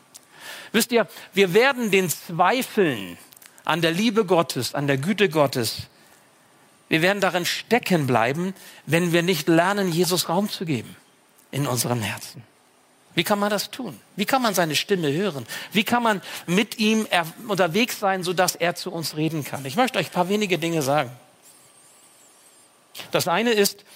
[0.72, 3.18] Wisst ihr, wir werden den Zweifeln
[3.64, 5.82] an der Liebe Gottes, an der Güte Gottes,
[6.92, 8.52] wir werden darin stecken bleiben,
[8.85, 10.94] wenn wir nicht lernen, Jesus Raum zu geben
[11.50, 12.44] in unserem Herzen.
[13.14, 13.98] Wie kann man das tun?
[14.14, 15.46] Wie kann man seine Stimme hören?
[15.72, 17.07] Wie kann man mit ihm
[17.48, 19.64] unterwegs sein, sodass er zu uns reden kann?
[19.64, 21.11] Ich möchte euch ein paar wenige Dinge sagen.
[23.11, 23.87] Das eine ist,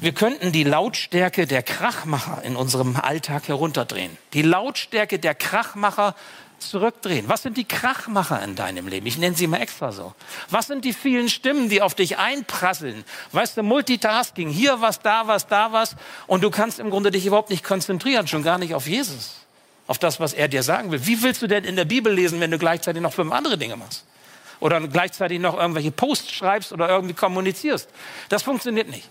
[0.00, 4.18] wir könnten die Lautstärke der Krachmacher in unserem Alltag herunterdrehen.
[4.32, 6.16] Die Lautstärke der Krachmacher
[6.62, 7.28] zurückdrehen.
[7.28, 9.06] Was sind die Krachmacher in deinem Leben?
[9.06, 10.14] Ich nenne sie mal extra so.
[10.48, 13.04] Was sind die vielen Stimmen, die auf dich einprasseln?
[13.32, 15.96] Weißt du, Multitasking, hier was, da was, da was.
[16.26, 19.32] Und du kannst im Grunde dich überhaupt nicht konzentrieren, schon gar nicht auf Jesus.
[19.86, 21.06] Auf das, was er dir sagen will.
[21.06, 23.76] Wie willst du denn in der Bibel lesen, wenn du gleichzeitig noch fünf andere Dinge
[23.76, 24.04] machst?
[24.60, 27.88] Oder gleichzeitig noch irgendwelche Posts schreibst oder irgendwie kommunizierst?
[28.28, 29.08] Das funktioniert nicht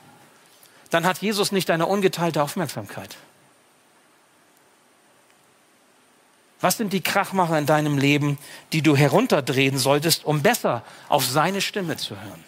[0.90, 3.16] dann hat Jesus nicht deine ungeteilte Aufmerksamkeit.
[6.62, 8.38] Was sind die Krachmacher in deinem Leben,
[8.74, 12.44] die du herunterdrehen solltest, um besser auf seine Stimme zu hören?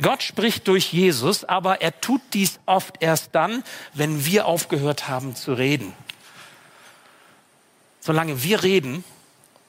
[0.00, 3.62] Gott spricht durch Jesus, aber er tut dies oft erst dann,
[3.92, 5.92] wenn wir aufgehört haben zu reden.
[8.00, 9.04] Solange wir reden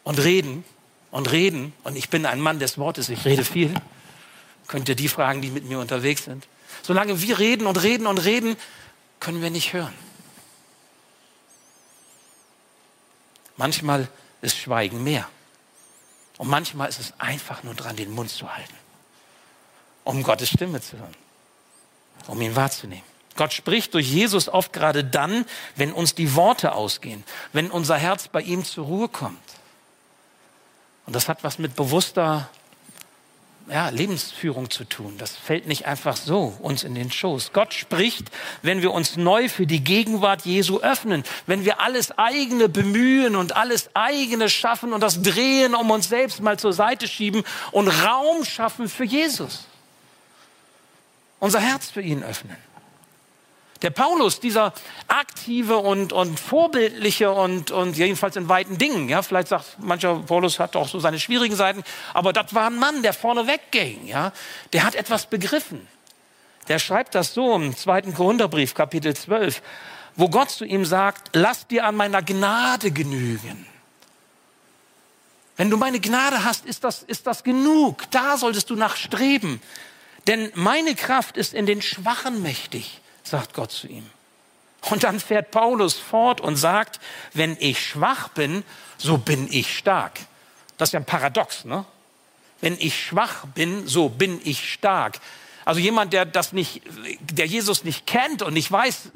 [0.04, 0.64] und reden
[1.12, 3.74] und reden, und ich bin ein Mann des Wortes, ich rede viel,
[4.68, 6.48] könnt ihr die fragen, die mit mir unterwegs sind.
[6.82, 8.58] Solange wir reden und reden und reden,
[9.20, 9.94] können wir nicht hören.
[13.58, 14.08] Manchmal
[14.42, 15.28] ist Schweigen mehr.
[16.38, 18.74] Und manchmal ist es einfach nur dran, den Mund zu halten,
[20.04, 21.16] um Gottes Stimme zu hören,
[22.28, 23.04] um ihn wahrzunehmen.
[23.38, 28.28] Gott spricht durch Jesus oft gerade dann, wenn uns die Worte ausgehen, wenn unser Herz
[28.28, 29.40] bei ihm zur Ruhe kommt.
[31.06, 32.50] Und das hat was mit bewusster
[33.68, 35.16] ja, Lebensführung zu tun.
[35.18, 37.52] Das fällt nicht einfach so uns in den Schoß.
[37.52, 38.30] Gott spricht,
[38.62, 43.56] wenn wir uns neu für die Gegenwart Jesu öffnen, wenn wir alles eigene bemühen und
[43.56, 48.46] alles eigene schaffen und das drehen, um uns selbst mal zur Seite schieben und Raum
[48.46, 49.66] schaffen für Jesus.
[51.40, 52.56] Unser Herz für ihn öffnen.
[53.86, 54.74] Der Paulus, dieser
[55.08, 60.60] aktive und, und vorbildliche und, und jedenfalls in weiten Dingen, ja, vielleicht sagt mancher Paulus
[60.60, 64.32] hat auch so seine schwierigen Seiten, aber das war ein Mann, der vorne wegging, ja,
[64.74, 65.88] der hat etwas begriffen.
[66.68, 69.62] Der schreibt das so im zweiten Korintherbrief, Kapitel 12,
[70.16, 73.68] wo Gott zu ihm sagt, lass dir an meiner Gnade genügen.
[75.58, 78.10] Wenn du meine Gnade hast, ist das, ist das genug.
[78.10, 79.62] Da solltest du nach streben.
[80.26, 84.10] Denn meine Kraft ist in den Schwachen mächtig sagt Gott zu ihm.
[84.90, 87.00] Und dann fährt Paulus fort und sagt,
[87.34, 88.64] wenn ich schwach bin,
[88.98, 90.20] so bin ich stark.
[90.78, 91.86] Das ist ja ein Paradox, ne?
[92.62, 95.20] Wenn ich schwach bin, so bin ich stark.
[95.66, 96.84] Also jemand, der das nicht,
[97.20, 99.12] der Jesus nicht kennt und nicht weiß,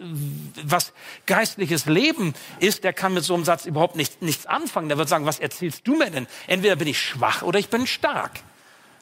[0.64, 0.94] was
[1.28, 4.90] geistliches Leben ist, der kann mit so einem Satz überhaupt nicht, nichts anfangen.
[4.90, 6.28] Der wird sagen, was erzählst du mir denn?
[6.48, 8.40] Entweder bin ich schwach oder ich bin stark.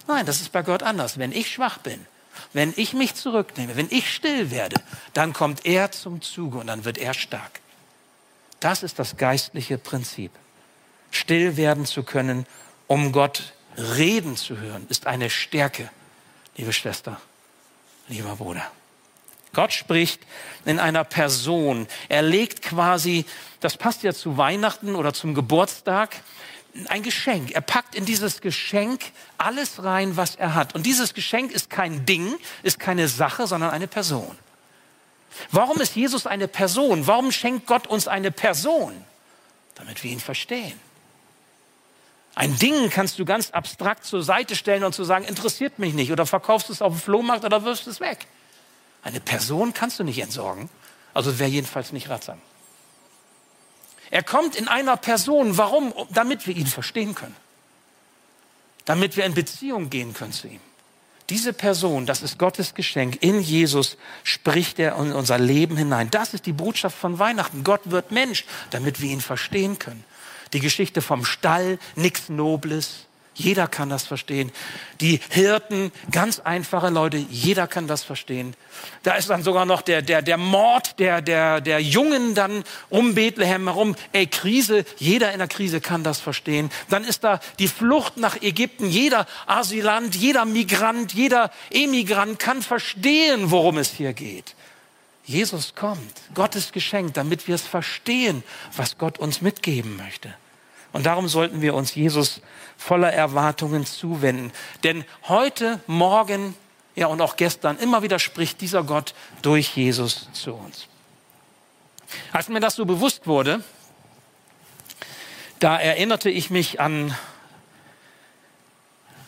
[0.08, 1.17] Nein, das ist bei Gott anders.
[1.17, 2.06] Wenn ich schwach bin,
[2.54, 4.82] wenn ich mich zurücknehme, wenn ich still werde,
[5.13, 7.60] dann kommt er zum Zuge und dann wird er stark.
[8.60, 10.32] Das ist das geistliche Prinzip.
[11.12, 12.45] Still werden zu können,
[12.88, 15.89] um Gott reden zu hören, ist eine Stärke,
[16.56, 17.21] liebe Schwester,
[18.08, 18.65] lieber Bruder.
[19.54, 20.21] Gott spricht
[20.65, 21.88] in einer Person.
[22.10, 23.26] Er legt quasi,
[23.60, 26.15] das passt ja zu Weihnachten oder zum Geburtstag,
[26.88, 27.52] ein Geschenk.
[27.52, 29.02] Er packt in dieses Geschenk
[29.38, 30.76] alles rein, was er hat.
[30.76, 34.38] Und dieses Geschenk ist kein Ding, ist keine Sache, sondern eine Person.
[35.52, 37.08] Warum ist Jesus eine Person?
[37.08, 38.94] Warum schenkt Gott uns eine Person?
[39.76, 40.80] Damit wir ihn verstehen.
[42.36, 46.12] Ein Ding kannst du ganz abstrakt zur Seite stellen und zu sagen, interessiert mich nicht
[46.12, 48.28] oder verkaufst es auf dem Flohmarkt oder wirfst es weg.
[49.02, 50.70] Eine Person kannst du nicht entsorgen.
[51.13, 52.40] Also wäre jedenfalls nicht ratsam.
[54.17, 55.60] Er kommt in einer Person.
[55.60, 55.93] Warum?
[56.10, 57.36] Damit wir ihn verstehen können.
[58.84, 60.60] Damit wir in Beziehung gehen können zu ihm.
[61.30, 63.21] Diese Person, das ist Gottes Geschenk.
[63.21, 66.10] In Jesus spricht er in unser Leben hinein.
[66.10, 67.63] Das ist die Botschaft von Weihnachten.
[67.63, 70.03] Gott wird Mensch, damit wir ihn verstehen können.
[70.51, 73.06] Die Geschichte vom Stall, nichts Nobles,
[73.38, 74.52] Jeder kann das verstehen.
[75.00, 78.56] Die Hirten, ganz einfache Leute, jeder kann das verstehen.
[79.04, 83.13] Da ist dann sogar noch der, der, der Mord der, der, der Jungen dann um
[83.13, 83.95] Bethlehem herum.
[84.12, 86.71] Ey, Krise, jeder in der Krise kann das verstehen.
[86.89, 88.89] Dann ist da die Flucht nach Ägypten.
[88.89, 94.56] Jeder Asylant, jeder Migrant, jeder Emigrant kann verstehen, worum es hier geht.
[95.26, 98.43] Jesus kommt, Gottes Geschenk, damit wir es verstehen,
[98.76, 100.34] was Gott uns mitgeben möchte.
[100.98, 102.42] Und darum sollten wir uns Jesus
[102.76, 104.52] voller Erwartungen zuwenden.
[104.84, 106.56] Denn heute, morgen,
[106.96, 110.88] ja und auch gestern, immer wieder spricht dieser Gott durch Jesus zu uns.
[112.32, 113.64] Als mir das so bewusst wurde,
[115.60, 117.16] da erinnerte ich mich an,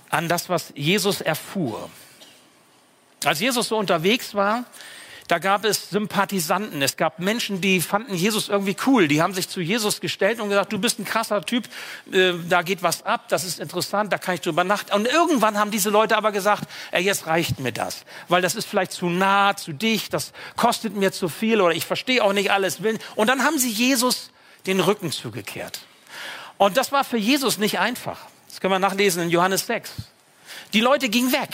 [0.09, 1.87] an das, was Jesus erfuhr.
[3.25, 4.65] Als Jesus so unterwegs war,
[5.29, 6.81] da gab es Sympathisanten.
[6.81, 9.07] Es gab Menschen, die fanden Jesus irgendwie cool.
[9.07, 11.65] Die haben sich zu Jesus gestellt und gesagt, du bist ein krasser Typ,
[12.11, 14.85] äh, da geht was ab, das ist interessant, da kann ich drüber nach.
[14.91, 18.67] Und irgendwann haben diese Leute aber gesagt, ey, jetzt reicht mir das, weil das ist
[18.67, 22.51] vielleicht zu nah, zu dicht, das kostet mir zu viel oder ich verstehe auch nicht
[22.51, 22.79] alles.
[23.15, 24.31] Und dann haben sie Jesus
[24.65, 25.81] den Rücken zugekehrt.
[26.57, 28.17] Und das war für Jesus nicht einfach.
[28.47, 29.91] Das können wir nachlesen in Johannes 6.
[30.73, 31.49] Die Leute gingen weg.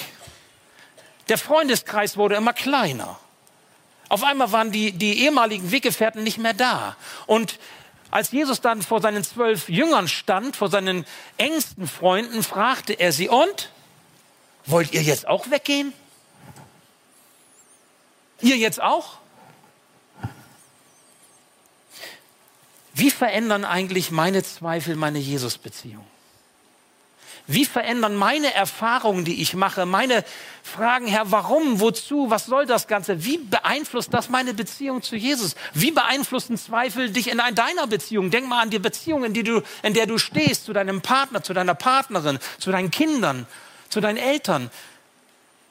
[1.28, 3.20] Der Freundeskreis wurde immer kleiner.
[4.10, 6.96] Auf einmal waren die, die ehemaligen Weggefährten nicht mehr da.
[7.26, 7.60] Und
[8.12, 11.06] als Jesus dann vor seinen zwölf Jüngern stand, vor seinen
[11.38, 13.72] engsten Freunden, fragte er sie, und?
[14.66, 15.94] Wollt ihr jetzt auch weggehen?
[18.42, 19.18] Ihr jetzt auch?
[22.94, 26.06] Wie verändern eigentlich meine Zweifel meine Jesus-Beziehung?
[27.48, 30.24] Wie verändern meine Erfahrungen, die ich mache, meine
[30.64, 33.24] Fragen, Herr, warum, wozu, was soll das Ganze?
[33.24, 35.56] Wie beeinflusst das meine Beziehung zu Jesus?
[35.74, 38.32] Wie beeinflussen Zweifel dich in deiner Beziehung?
[38.32, 41.44] Denk mal an die Beziehung, in, die du, in der du stehst, zu deinem Partner,
[41.44, 43.46] zu deiner Partnerin, zu deinen Kindern,
[43.90, 44.72] zu deinen Eltern.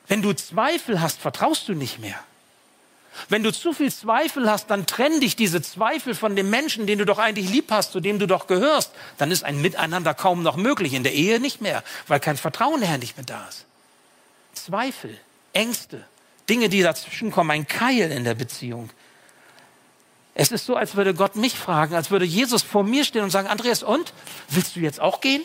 [0.07, 2.19] Wenn du Zweifel hast, vertraust du nicht mehr.
[3.29, 6.99] Wenn du zu viel Zweifel hast, dann trenn dich diese Zweifel von dem Menschen, den
[6.99, 8.93] du doch eigentlich lieb hast, zu dem du doch gehörst.
[9.19, 12.83] Dann ist ein Miteinander kaum noch möglich, in der Ehe nicht mehr, weil kein Vertrauen
[12.83, 13.65] her nicht mehr da ist.
[14.55, 15.19] Zweifel,
[15.53, 16.05] Ängste,
[16.49, 18.91] Dinge, die dazwischen kommen, ein Keil in der Beziehung.
[20.35, 23.31] Es ist so, als würde Gott mich fragen, als würde Jesus vor mir stehen und
[23.31, 24.13] sagen, Andreas, und?
[24.49, 25.43] Willst du jetzt auch gehen?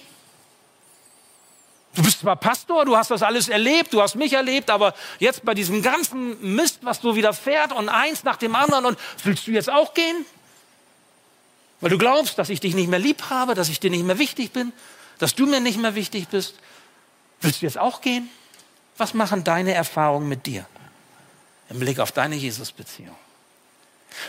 [1.96, 5.44] Du bist zwar Pastor, du hast das alles erlebt, du hast mich erlebt, aber jetzt
[5.44, 9.52] bei diesem ganzen Mist, was so widerfährt und eins nach dem anderen und willst du
[9.52, 10.26] jetzt auch gehen?
[11.82, 14.20] Weil du glaubst, dass ich dich nicht mehr lieb habe, dass ich dir nicht mehr
[14.20, 14.72] wichtig bin,
[15.18, 16.56] dass du mir nicht mehr wichtig bist.
[17.42, 18.30] Willst du jetzt auch gehen?
[18.98, 20.66] Was machen deine Erfahrungen mit dir
[21.70, 23.16] im Blick auf deine Jesus-Beziehung?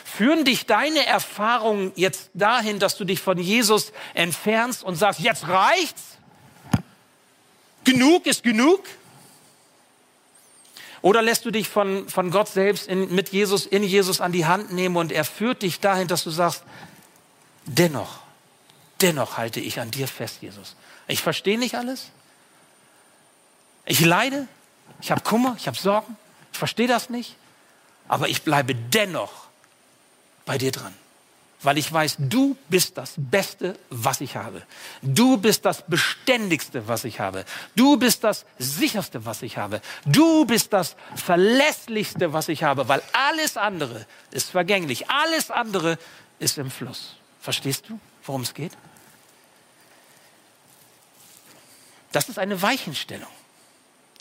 [0.04, 5.48] Führen dich deine Erfahrungen jetzt dahin, dass du dich von Jesus entfernst und sagst, jetzt
[5.48, 6.18] reicht's?
[7.84, 8.84] Genug ist genug?
[11.02, 14.44] Oder lässt du dich von, von Gott selbst in, mit Jesus, in Jesus an die
[14.44, 16.62] Hand nehmen und er führt dich dahin, dass du sagst,
[17.64, 18.18] dennoch,
[19.00, 20.76] dennoch halte ich an dir fest, Jesus.
[21.08, 22.10] Ich verstehe nicht alles.
[23.86, 24.46] Ich leide,
[25.00, 26.16] ich habe Kummer, ich habe Sorgen,
[26.52, 27.34] ich verstehe das nicht,
[28.06, 29.48] aber ich bleibe dennoch
[30.44, 30.94] bei dir dran
[31.62, 34.62] weil ich weiß, du bist das Beste, was ich habe.
[35.02, 37.44] Du bist das Beständigste, was ich habe.
[37.76, 39.82] Du bist das Sicherste, was ich habe.
[40.06, 45.10] Du bist das Verlässlichste, was ich habe, weil alles andere ist vergänglich.
[45.10, 45.98] Alles andere
[46.38, 47.16] ist im Fluss.
[47.40, 48.72] Verstehst du, worum es geht?
[52.12, 53.28] Das ist eine Weichenstellung.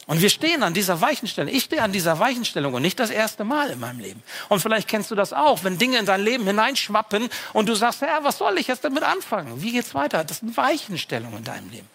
[0.09, 1.53] Und wir stehen an dieser Weichenstellung.
[1.53, 4.23] Ich stehe an dieser Weichenstellung und nicht das erste Mal in meinem Leben.
[4.47, 8.01] Und vielleicht kennst du das auch, wenn Dinge in dein Leben hineinschwappen und du sagst,
[8.01, 9.61] ja, was soll ich jetzt damit anfangen?
[9.61, 10.23] Wie geht's weiter?
[10.23, 11.87] Das sind Weichenstellungen in deinem Leben.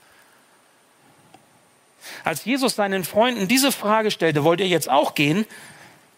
[2.22, 5.44] Als Jesus seinen Freunden diese Frage stellte, wollt ihr jetzt auch gehen?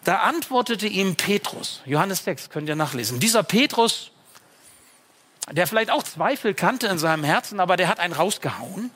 [0.03, 1.81] Da antwortete ihm Petrus.
[1.85, 3.19] Johannes 6 könnt ihr nachlesen.
[3.19, 4.11] Dieser Petrus,
[5.51, 8.91] der vielleicht auch Zweifel kannte in seinem Herzen, aber der hat einen rausgehauen.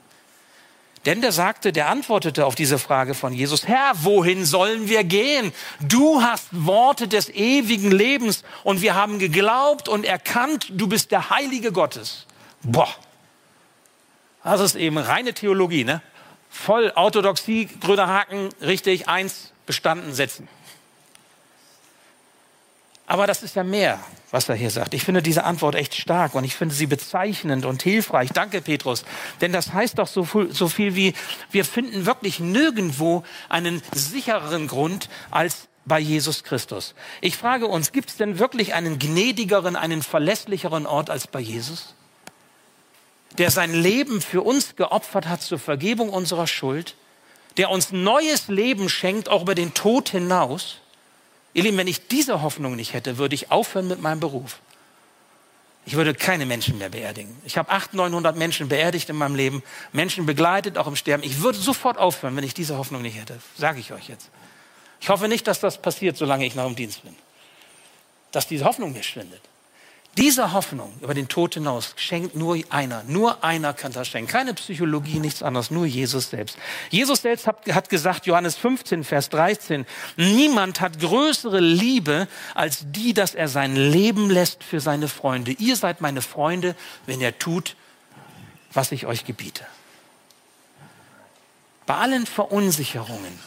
[1.05, 5.51] Denn der sagte, der antwortete auf diese Frage von Jesus, Herr, wohin sollen wir gehen?
[5.79, 11.31] Du hast Worte des ewigen Lebens und wir haben geglaubt und erkannt, du bist der
[11.31, 12.27] Heilige Gottes.
[12.61, 12.89] Boah,
[14.43, 16.01] das ist eben reine Theologie, ne?
[16.51, 20.47] Voll Orthodoxie, grüner Haken, richtig, eins bestanden setzen.
[23.11, 23.99] Aber das ist ja mehr,
[24.31, 24.93] was er hier sagt.
[24.93, 28.29] Ich finde diese Antwort echt stark und ich finde sie bezeichnend und hilfreich.
[28.29, 29.03] Danke, Petrus.
[29.41, 31.13] Denn das heißt doch so viel, so viel wie,
[31.51, 36.95] wir finden wirklich nirgendwo einen sichereren Grund als bei Jesus Christus.
[37.19, 41.95] Ich frage uns, gibt es denn wirklich einen gnädigeren, einen verlässlicheren Ort als bei Jesus?
[43.37, 46.95] der sein Leben für uns geopfert hat zur Vergebung unserer Schuld,
[47.55, 50.80] der uns neues Leben schenkt, auch über den Tod hinaus.
[51.53, 54.59] Ihr Lieben, wenn ich diese Hoffnung nicht hätte, würde ich aufhören mit meinem Beruf.
[55.85, 57.35] Ich würde keine Menschen mehr beerdigen.
[57.43, 61.23] Ich habe 800, 900 Menschen beerdigt in meinem Leben, Menschen begleitet, auch im Sterben.
[61.23, 63.39] Ich würde sofort aufhören, wenn ich diese Hoffnung nicht hätte.
[63.57, 64.29] Sage ich euch jetzt.
[64.99, 67.15] Ich hoffe nicht, dass das passiert, solange ich noch im Dienst bin.
[68.31, 69.41] Dass diese Hoffnung mir schwindet.
[70.17, 73.03] Diese Hoffnung über den Tod hinaus schenkt nur einer.
[73.07, 74.29] Nur einer kann das schenken.
[74.29, 76.57] Keine Psychologie, nichts anderes, nur Jesus selbst.
[76.89, 79.85] Jesus selbst hat, hat, gesagt, Johannes 15, Vers 13,
[80.17, 85.51] niemand hat größere Liebe als die, dass er sein Leben lässt für seine Freunde.
[85.51, 87.77] Ihr seid meine Freunde, wenn ihr tut,
[88.73, 89.65] was ich euch gebiete.
[91.85, 93.39] Bei allen Verunsicherungen,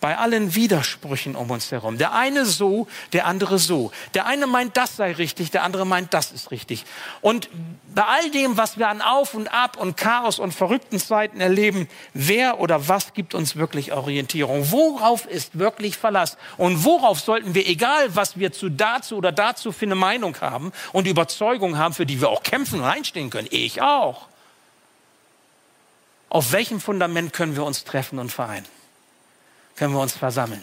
[0.00, 1.98] bei allen Widersprüchen um uns herum.
[1.98, 3.92] Der eine so, der andere so.
[4.14, 6.84] Der eine meint, das sei richtig, der andere meint, das ist richtig.
[7.20, 7.48] Und
[7.94, 11.88] bei all dem, was wir an Auf und Ab und Chaos und verrückten Zeiten erleben,
[12.14, 14.70] wer oder was gibt uns wirklich Orientierung?
[14.70, 16.38] Worauf ist wirklich Verlass?
[16.56, 20.72] Und worauf sollten wir, egal was wir zu dazu oder dazu für eine Meinung haben
[20.92, 23.48] und Überzeugung haben, für die wir auch kämpfen und einstehen können?
[23.50, 24.28] Ich auch.
[26.30, 28.79] Auf welchem Fundament können wir uns treffen und vereinen?
[29.80, 30.62] Können wir uns versammeln,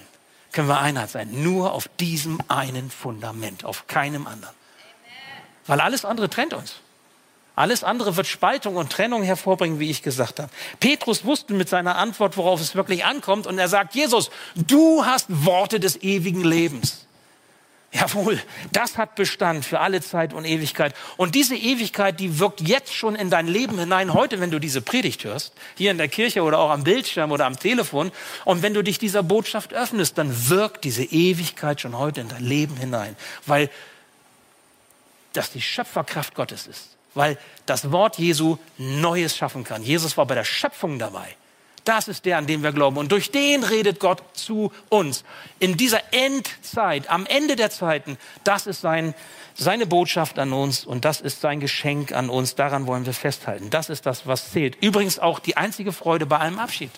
[0.52, 1.42] können wir Einheit sein.
[1.42, 4.54] Nur auf diesem einen Fundament, auf keinem anderen.
[5.66, 6.76] Weil alles andere trennt uns.
[7.56, 10.52] Alles andere wird Spaltung und Trennung hervorbringen, wie ich gesagt habe.
[10.80, 15.26] Petrus wusste mit seiner Antwort, worauf es wirklich ankommt, und er sagt, Jesus, du hast
[15.30, 17.07] Worte des ewigen Lebens.
[17.94, 18.40] Jawohl,
[18.74, 20.94] das hat Bestand für alle Zeit und Ewigkeit.
[21.16, 24.82] Und diese Ewigkeit, die wirkt jetzt schon in dein Leben hinein, heute, wenn du diese
[24.82, 28.12] Predigt hörst, hier in der Kirche oder auch am Bildschirm oder am Telefon.
[28.44, 32.44] Und wenn du dich dieser Botschaft öffnest, dann wirkt diese Ewigkeit schon heute in dein
[32.44, 33.16] Leben hinein,
[33.46, 33.70] weil
[35.32, 39.82] das die Schöpferkraft Gottes ist, weil das Wort Jesu Neues schaffen kann.
[39.82, 41.36] Jesus war bei der Schöpfung dabei.
[41.88, 42.98] Das ist der, an den wir glauben.
[42.98, 45.24] Und durch den redet Gott zu uns.
[45.60, 49.14] In dieser Endzeit, am Ende der Zeiten, das ist sein,
[49.56, 52.56] seine Botschaft an uns und das ist sein Geschenk an uns.
[52.56, 53.70] Daran wollen wir festhalten.
[53.70, 54.76] Das ist das, was zählt.
[54.84, 56.92] Übrigens auch die einzige Freude bei allem Abschied.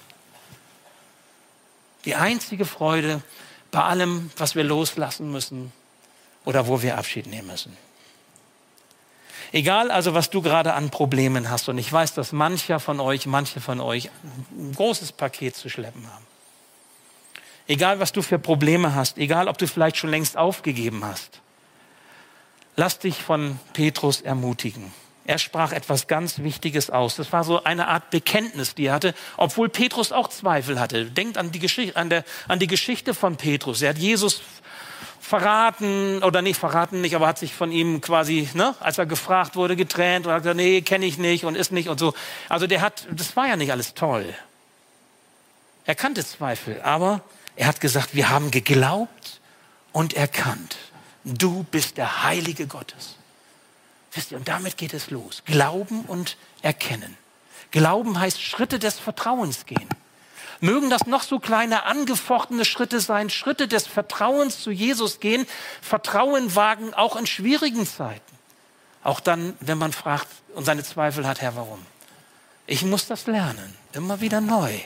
[2.06, 3.22] Die einzige Freude
[3.70, 5.72] bei allem, was wir loslassen müssen
[6.46, 7.78] oder wo wir Abschied nehmen müssen.
[9.52, 11.70] Egal also, was du gerade an Problemen hast.
[11.70, 14.10] Und ich weiß, dass mancher von euch, manche von euch
[14.52, 16.26] ein großes Paket zu schleppen haben.
[17.68, 21.41] Egal, was du für Probleme hast, egal, ob du vielleicht schon längst aufgegeben hast.
[22.76, 24.91] Lass dich von Petrus ermutigen.
[25.26, 27.16] Er sprach etwas ganz Wichtiges aus.
[27.16, 31.06] Das war so eine Art Bekenntnis, die er hatte, obwohl Petrus auch Zweifel hatte.
[31.06, 33.84] Denkt an die, Geschichte, an, der, an die Geschichte von Petrus.
[33.84, 34.41] Er hat Jesus
[35.30, 39.56] verraten oder nicht verraten nicht, aber hat sich von ihm quasi, ne, als er gefragt
[39.56, 42.16] wurde, getrennt und hat gesagt, nee, kenne ich nicht und ist nicht und so.
[42.50, 44.34] Also der hat, das war ja nicht alles toll.
[45.86, 47.22] Er kannte Zweifel, aber
[47.56, 49.40] er hat gesagt, wir haben geglaubt
[49.92, 50.78] und erkannt.
[51.24, 53.16] Du bist der Heilige Gottes.
[54.14, 55.44] Wisst ihr, und damit geht es los.
[55.46, 57.16] Glauben und erkennen.
[57.70, 59.90] Glauben heißt Schritte des Vertrauens gehen.
[60.62, 65.45] Mögen das noch so kleine angefochtene Schritte sein, Schritte des Vertrauens zu Jesus gehen,
[65.82, 68.22] Vertrauen wagen, auch in schwierigen Zeiten.
[69.03, 71.86] Auch dann, wenn man fragt und seine Zweifel hat, Herr, warum?
[72.68, 74.80] Ich muss das lernen, immer wieder neu.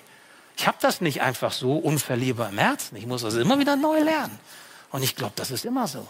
[0.55, 2.95] Ich habe das nicht einfach so unverlierbar im Herzen.
[2.95, 4.39] Ich muss das immer wieder neu lernen.
[4.91, 6.07] Und ich glaube, das ist immer so.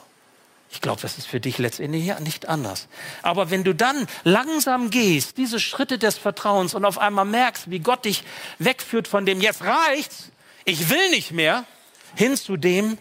[0.73, 2.87] Ich glaube, das ist für dich letztendlich nicht anders.
[3.21, 7.77] Aber wenn du dann langsam gehst, diese Schritte des Vertrauens und auf einmal merkst, wie
[7.77, 8.23] Gott dich
[8.57, 10.31] wegführt von dem, jetzt reicht's,
[10.65, 11.65] ich will nicht mehr,
[12.15, 12.97] hin zu dem,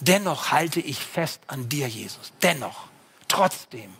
[0.00, 2.32] dennoch halte ich fest an dir, Jesus.
[2.42, 2.84] Dennoch,
[3.28, 3.94] trotzdem,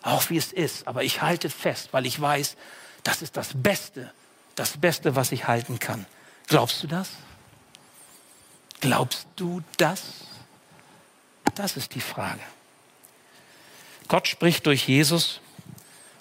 [0.00, 2.56] auch wie es ist, aber ich halte fest, weil ich weiß,
[3.02, 4.10] das ist das Beste,
[4.54, 6.06] das Beste, was ich halten kann.
[6.46, 7.10] Glaubst du das?
[8.80, 10.00] Glaubst du das?
[11.60, 12.40] Das ist die Frage.
[14.08, 15.40] Gott spricht durch Jesus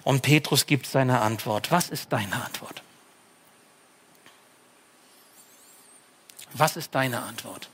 [0.04, 1.72] und Petrus gibt seine Antwort.
[1.72, 2.82] Was ist deine Antwort?
[6.52, 7.70] Was ist deine Antwort?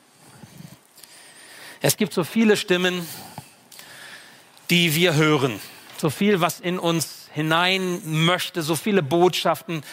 [1.82, 3.08] Es gibt so viele Stimmen,
[4.70, 5.60] die wir hören.
[5.98, 9.84] So viel, was in uns hinein möchte, so viele Botschaften.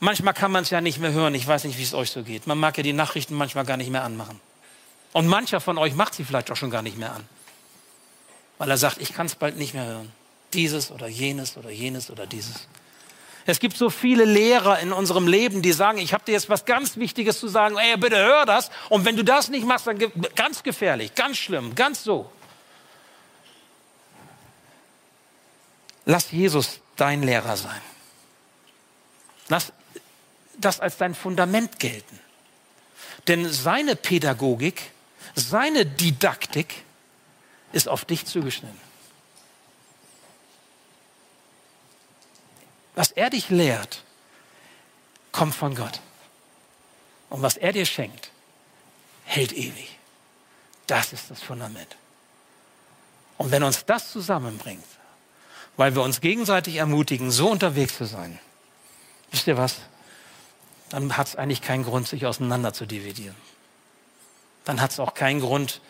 [0.00, 1.36] Manchmal kann man es ja nicht mehr hören.
[1.36, 2.48] Ich weiß nicht, wie es euch so geht.
[2.48, 4.40] Man mag ja die Nachrichten manchmal gar nicht mehr anmachen.
[5.14, 7.24] Und mancher von euch macht sie vielleicht auch schon gar nicht mehr an.
[8.58, 10.12] Weil er sagt, ich kann es bald nicht mehr hören.
[10.52, 12.66] Dieses oder jenes oder jenes oder dieses.
[13.46, 16.64] Es gibt so viele Lehrer in unserem Leben, die sagen, ich habe dir jetzt was
[16.64, 18.72] ganz Wichtiges zu sagen, ey, bitte hör das.
[18.88, 20.02] Und wenn du das nicht machst, dann
[20.34, 22.28] ganz gefährlich, ganz schlimm, ganz so.
[26.06, 27.80] Lass Jesus dein Lehrer sein.
[29.48, 29.72] Lass
[30.58, 32.18] das als dein Fundament gelten.
[33.28, 34.90] Denn seine Pädagogik,
[35.34, 36.84] seine Didaktik
[37.72, 38.80] ist auf dich zugeschnitten.
[42.94, 44.04] Was er dich lehrt,
[45.32, 46.00] kommt von Gott.
[47.28, 48.30] Und was er dir schenkt,
[49.24, 49.98] hält ewig.
[50.86, 51.96] Das ist das Fundament.
[53.36, 54.84] Und wenn uns das zusammenbringt,
[55.76, 58.38] weil wir uns gegenseitig ermutigen, so unterwegs zu sein,
[59.32, 59.76] wisst ihr was?
[60.90, 63.34] Dann hat es eigentlich keinen Grund, sich auseinander zu dividieren.
[64.64, 65.80] Dann hat es auch keinen Grund,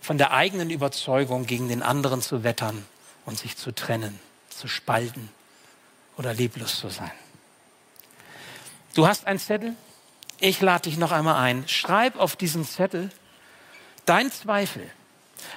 [0.00, 2.86] von der eigenen Überzeugung gegen den anderen zu wettern
[3.26, 5.28] und sich zu trennen, zu spalten
[6.16, 7.12] oder lieblos zu sein.
[8.94, 9.74] Du hast einen Zettel?
[10.38, 11.68] Ich lade dich noch einmal ein.
[11.68, 13.10] Schreib auf diesen Zettel
[14.06, 14.90] dein Zweifel.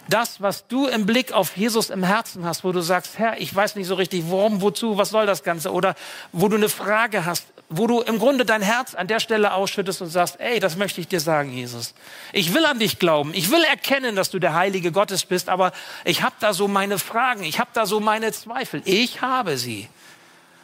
[0.10, 3.54] Das, was du im Blick auf Jesus im Herzen hast, wo du sagst, Herr, ich
[3.54, 5.72] weiß nicht so richtig, warum, wozu, was soll das Ganze?
[5.72, 5.96] Oder
[6.32, 7.46] wo du eine Frage hast,
[7.78, 11.02] wo du im Grunde dein Herz an der Stelle ausschüttest und sagst, ey, das möchte
[11.02, 11.94] ich dir sagen, Jesus.
[12.32, 13.34] Ich will an dich glauben.
[13.34, 15.72] Ich will erkennen, dass du der Heilige Gottes bist, aber
[16.06, 18.82] ich habe da so meine Fragen, ich habe da so meine Zweifel.
[18.86, 19.90] Ich habe sie.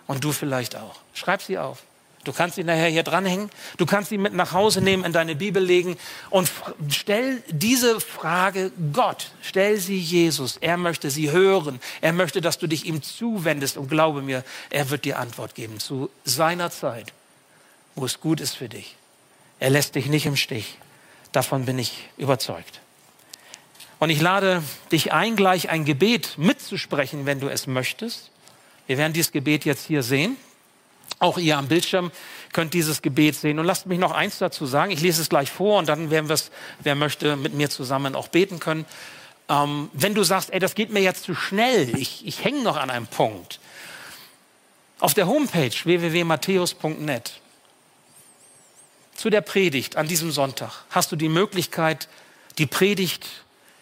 [0.08, 0.96] Und du vielleicht auch.
[1.14, 1.84] Schreib sie auf.
[2.26, 3.50] Du kannst sie nachher hier dranhängen.
[3.78, 5.98] Du kannst sie mit nach Hause nehmen, in deine Bibel legen
[6.30, 6.52] und
[6.90, 9.32] stell diese Frage Gott.
[9.42, 10.58] Stell sie Jesus.
[10.58, 11.80] Er möchte sie hören.
[12.02, 15.80] Er möchte, dass du dich ihm zuwendest und glaube mir, er wird dir Antwort geben
[15.80, 17.14] zu seiner Zeit,
[17.96, 18.96] wo es gut ist für dich.
[19.60, 20.78] Er lässt dich nicht im Stich.
[21.32, 22.82] Davon bin ich überzeugt.
[24.00, 28.32] Und ich lade dich ein, gleich ein Gebet mitzusprechen, wenn du es möchtest.
[28.88, 30.38] Wir werden dieses Gebet jetzt hier sehen.
[31.20, 32.12] Auch ihr am Bildschirm
[32.54, 33.60] könnt dieses Gebet sehen.
[33.60, 34.92] Und lasst mich noch eins dazu sagen.
[34.92, 36.50] Ich lese es gleich vor und dann werden wir es,
[36.80, 38.86] wer möchte, mit mir zusammen auch beten können.
[39.50, 42.78] Ähm, wenn du sagst, ey, das geht mir jetzt zu schnell, ich, ich hänge noch
[42.78, 43.60] an einem Punkt.
[45.00, 47.34] Auf der Homepage www.matthäus.net
[49.16, 52.08] zu der Predigt an diesem Sonntag hast du die Möglichkeit,
[52.58, 53.28] die Predigt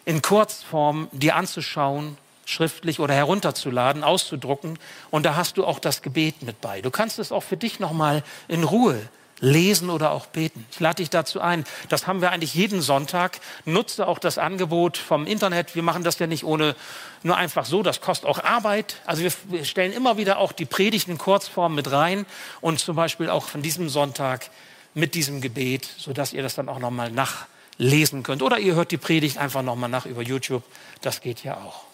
[0.04, 2.18] in Kurzform dir anzuschauen
[2.48, 4.80] schriftlich oder herunterzuladen, auszudrucken.
[5.12, 6.82] Und da hast du auch das Gebet mit bei.
[6.82, 9.00] Du kannst es auch für dich nochmal in Ruhe
[9.40, 10.66] lesen oder auch beten.
[10.72, 11.66] Ich lade dich dazu ein.
[11.90, 13.40] Das haben wir eigentlich jeden Sonntag.
[13.66, 15.76] Nutze auch das Angebot vom Internet.
[15.76, 16.76] Wir machen das ja nicht ohne
[17.22, 17.84] nur einfach so.
[17.84, 19.02] Das kostet auch Arbeit.
[19.06, 22.26] Also wir stellen immer wieder auch die Predigten in Kurzform mit rein
[22.62, 24.50] und zum Beispiel auch von diesem Sonntag
[24.94, 28.42] mit diesem Gebet, sodass ihr das dann auch nochmal nachlesen könnt.
[28.42, 30.64] Oder ihr hört die Predigt einfach nochmal nach über YouTube.
[31.02, 31.87] Das geht ja auch.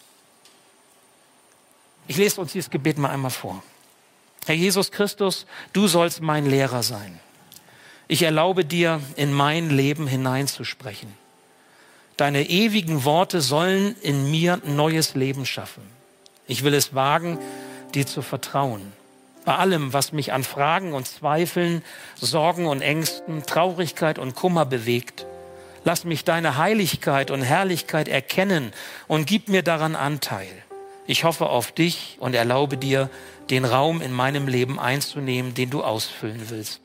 [2.07, 3.63] Ich lese uns dieses Gebet mal einmal vor.
[4.45, 7.19] Herr Jesus Christus, du sollst mein Lehrer sein.
[8.07, 11.13] Ich erlaube dir, in mein Leben hineinzusprechen.
[12.17, 15.83] Deine ewigen Worte sollen in mir neues Leben schaffen.
[16.45, 17.39] Ich will es wagen,
[17.95, 18.91] dir zu vertrauen.
[19.45, 21.83] Bei allem, was mich an Fragen und Zweifeln,
[22.15, 25.25] Sorgen und Ängsten, Traurigkeit und Kummer bewegt,
[25.83, 28.73] lass mich deine Heiligkeit und Herrlichkeit erkennen
[29.07, 30.62] und gib mir daran Anteil.
[31.05, 33.09] Ich hoffe auf dich und erlaube dir,
[33.49, 36.79] den Raum in meinem Leben einzunehmen, den du ausfüllen willst.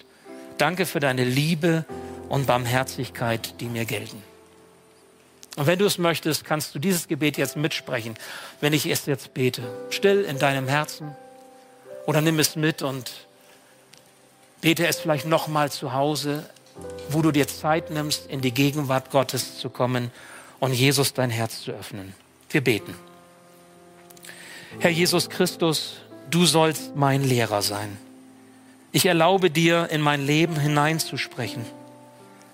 [0.58, 1.84] Danke für deine Liebe
[2.28, 4.22] und Barmherzigkeit, die mir gelten.
[5.56, 8.14] Und wenn du es möchtest, kannst du dieses Gebet jetzt mitsprechen,
[8.60, 9.62] wenn ich es jetzt bete.
[9.90, 11.16] Still in deinem Herzen
[12.06, 13.10] oder nimm es mit und
[14.60, 16.48] bete es vielleicht nochmal zu Hause,
[17.08, 20.10] wo du dir Zeit nimmst, in die Gegenwart Gottes zu kommen
[20.60, 22.14] und Jesus dein Herz zu öffnen.
[22.50, 23.07] Wir beten.
[24.78, 25.96] Herr Jesus Christus,
[26.30, 27.96] du sollst mein Lehrer sein.
[28.92, 31.64] Ich erlaube dir, in mein Leben hineinzusprechen.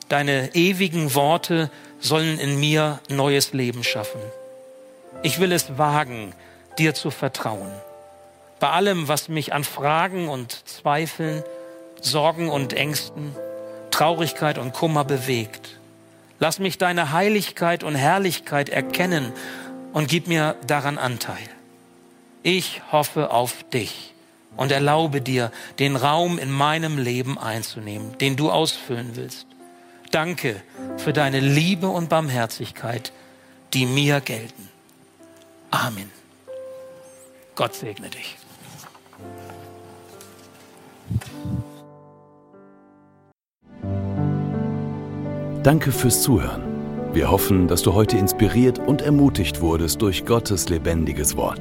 [0.09, 4.21] Deine ewigen Worte sollen in mir neues Leben schaffen.
[5.23, 6.35] Ich will es wagen,
[6.79, 7.71] dir zu vertrauen.
[8.61, 11.43] Bei allem, was mich an Fragen und Zweifeln,
[12.01, 13.35] Sorgen und Ängsten,
[13.91, 15.79] Traurigkeit und Kummer bewegt.
[16.41, 19.33] Lass mich deine Heiligkeit und Herrlichkeit erkennen
[19.93, 21.49] und gib mir daran Anteil.
[22.47, 24.13] Ich hoffe auf dich
[24.59, 29.47] und erlaube dir, den Raum in meinem Leben einzunehmen, den du ausfüllen willst.
[30.11, 30.63] Danke
[30.99, 33.13] für deine Liebe und Barmherzigkeit,
[33.73, 34.69] die mir gelten.
[35.71, 36.11] Amen.
[37.55, 38.37] Gott segne dich.
[45.63, 46.63] Danke fürs Zuhören.
[47.15, 51.61] Wir hoffen, dass du heute inspiriert und ermutigt wurdest durch Gottes lebendiges Wort.